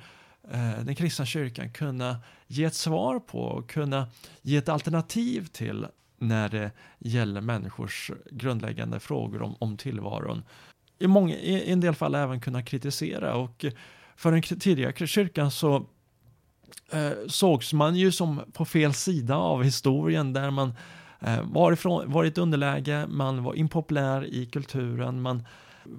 Eh, 0.50 0.84
den 0.84 0.94
kristna 0.94 1.26
kyrkan 1.26 1.70
kunna 1.70 2.16
ge 2.46 2.64
ett 2.64 2.74
svar 2.74 3.20
på 3.20 3.40
och 3.40 3.70
kunna 3.70 4.08
ge 4.42 4.56
ett 4.56 4.68
alternativ 4.68 5.46
till 5.46 5.86
när 6.18 6.48
det 6.48 6.70
gäller 6.98 7.40
människors 7.40 8.10
grundläggande 8.30 9.00
frågor 9.00 9.42
om, 9.42 9.56
om 9.58 9.76
tillvaron. 9.76 10.44
I, 10.98 11.06
många, 11.06 11.34
I 11.34 11.72
en 11.72 11.80
del 11.80 11.94
fall 11.94 12.14
även 12.14 12.40
kunna 12.40 12.62
kritisera 12.62 13.34
och 13.34 13.64
för 14.16 14.32
den 14.32 14.42
tidiga 14.42 14.92
kyrkan 14.92 15.50
så 15.50 15.86
eh, 16.92 17.10
sågs 17.28 17.72
man 17.72 17.96
ju 17.96 18.12
som 18.12 18.40
på 18.52 18.64
fel 18.64 18.94
sida 18.94 19.36
av 19.36 19.62
historien 19.62 20.32
där 20.32 20.50
man 20.50 20.74
eh, 21.20 21.42
var, 21.42 22.06
var 22.06 22.24
i 22.24 22.28
ett 22.28 22.38
underläge, 22.38 23.06
man 23.08 23.42
var 23.42 23.54
impopulär 23.54 24.24
i 24.24 24.46
kulturen, 24.46 25.22
man, 25.22 25.46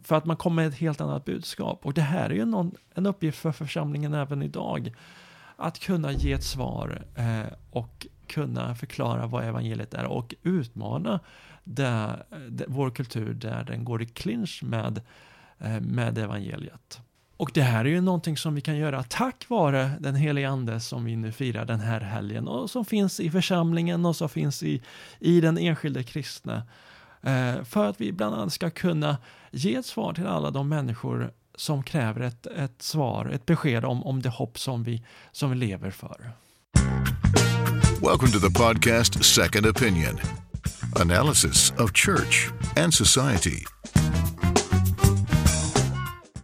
för 0.04 0.16
att 0.16 0.26
man 0.26 0.38
kom 0.38 0.56
med 0.56 0.68
ett 0.68 0.76
helt 0.76 1.02
annat 1.02 1.26
budskap. 1.26 1.86
Och 1.86 1.94
det 1.94 2.02
här 2.02 2.30
är 2.30 2.34
ju 2.34 2.46
någon, 2.46 2.72
en 2.94 3.06
uppgift 3.06 3.38
för 3.38 3.52
församlingen 3.52 4.14
även 4.14 4.42
idag. 4.42 4.94
Att 5.56 5.80
kunna 5.80 6.12
ge 6.12 6.32
ett 6.32 6.44
svar 6.44 7.06
eh, 7.16 7.54
och 7.72 8.08
kunna 8.28 8.76
förklara 8.76 9.28
vad 9.28 9.44
evangeliet 9.44 9.94
är 9.94 10.06
och 10.06 10.36
utmana 10.44 11.20
där, 11.64 12.26
där, 12.50 12.66
vår 12.70 12.90
kultur 12.90 13.34
där 13.34 13.64
den 13.64 13.86
går 13.86 14.02
i 14.02 14.06
clinch 14.06 14.64
med, 14.64 15.02
eh, 15.60 15.82
med 15.82 16.18
evangeliet. 16.18 17.02
Och 17.38 17.52
det 17.54 17.62
här 17.62 17.86
är 17.86 17.90
ju 17.90 18.02
någonting 18.02 18.38
som 18.38 18.56
vi 18.56 18.62
kan 18.62 18.78
göra 18.78 19.04
tack 19.04 19.46
vare 19.50 19.92
den 20.00 20.16
helige 20.16 20.50
ande 20.50 20.80
som 20.80 21.06
vi 21.06 21.16
nu 21.16 21.32
firar 21.32 21.66
den 21.66 21.80
här 21.80 22.02
helgen 22.02 22.48
och 22.48 22.70
som 22.70 22.86
finns 22.86 23.20
i 23.20 23.32
församlingen 23.32 24.06
och 24.06 24.16
som 24.16 24.30
finns 24.30 24.64
i, 24.64 24.82
i 25.20 25.42
den 25.42 25.58
enskilde 25.58 26.04
kristne. 26.04 26.62
Eh, 27.28 27.64
för 27.64 27.90
att 27.90 28.02
vi 28.02 28.12
bland 28.12 28.36
annat 28.36 28.54
ska 28.54 28.70
kunna 28.70 29.18
ge 29.52 29.76
ett 29.76 29.86
svar 29.86 30.14
till 30.14 30.28
alla 30.28 30.52
de 30.52 30.70
människor 30.70 31.32
som 31.56 31.84
kräver 31.84 32.22
ett, 32.22 32.46
ett 32.46 32.82
svar, 32.82 33.30
ett 33.34 33.46
besked 33.46 33.86
om, 33.86 34.04
om 34.04 34.22
det 34.22 34.30
hopp 34.30 34.60
som 34.60 34.84
vi, 34.84 35.04
som 35.32 35.50
vi 35.50 35.56
lever 35.56 35.92
för. 35.92 36.32
Welcome 38.02 38.32
to 38.32 38.40
the 38.40 38.60
podcast 38.60 39.26
Second 39.26 39.66
Opinion 39.66 40.20
analysis 40.96 41.74
of 41.80 41.92
church 41.94 42.52
and 42.76 42.94
society 42.94 43.66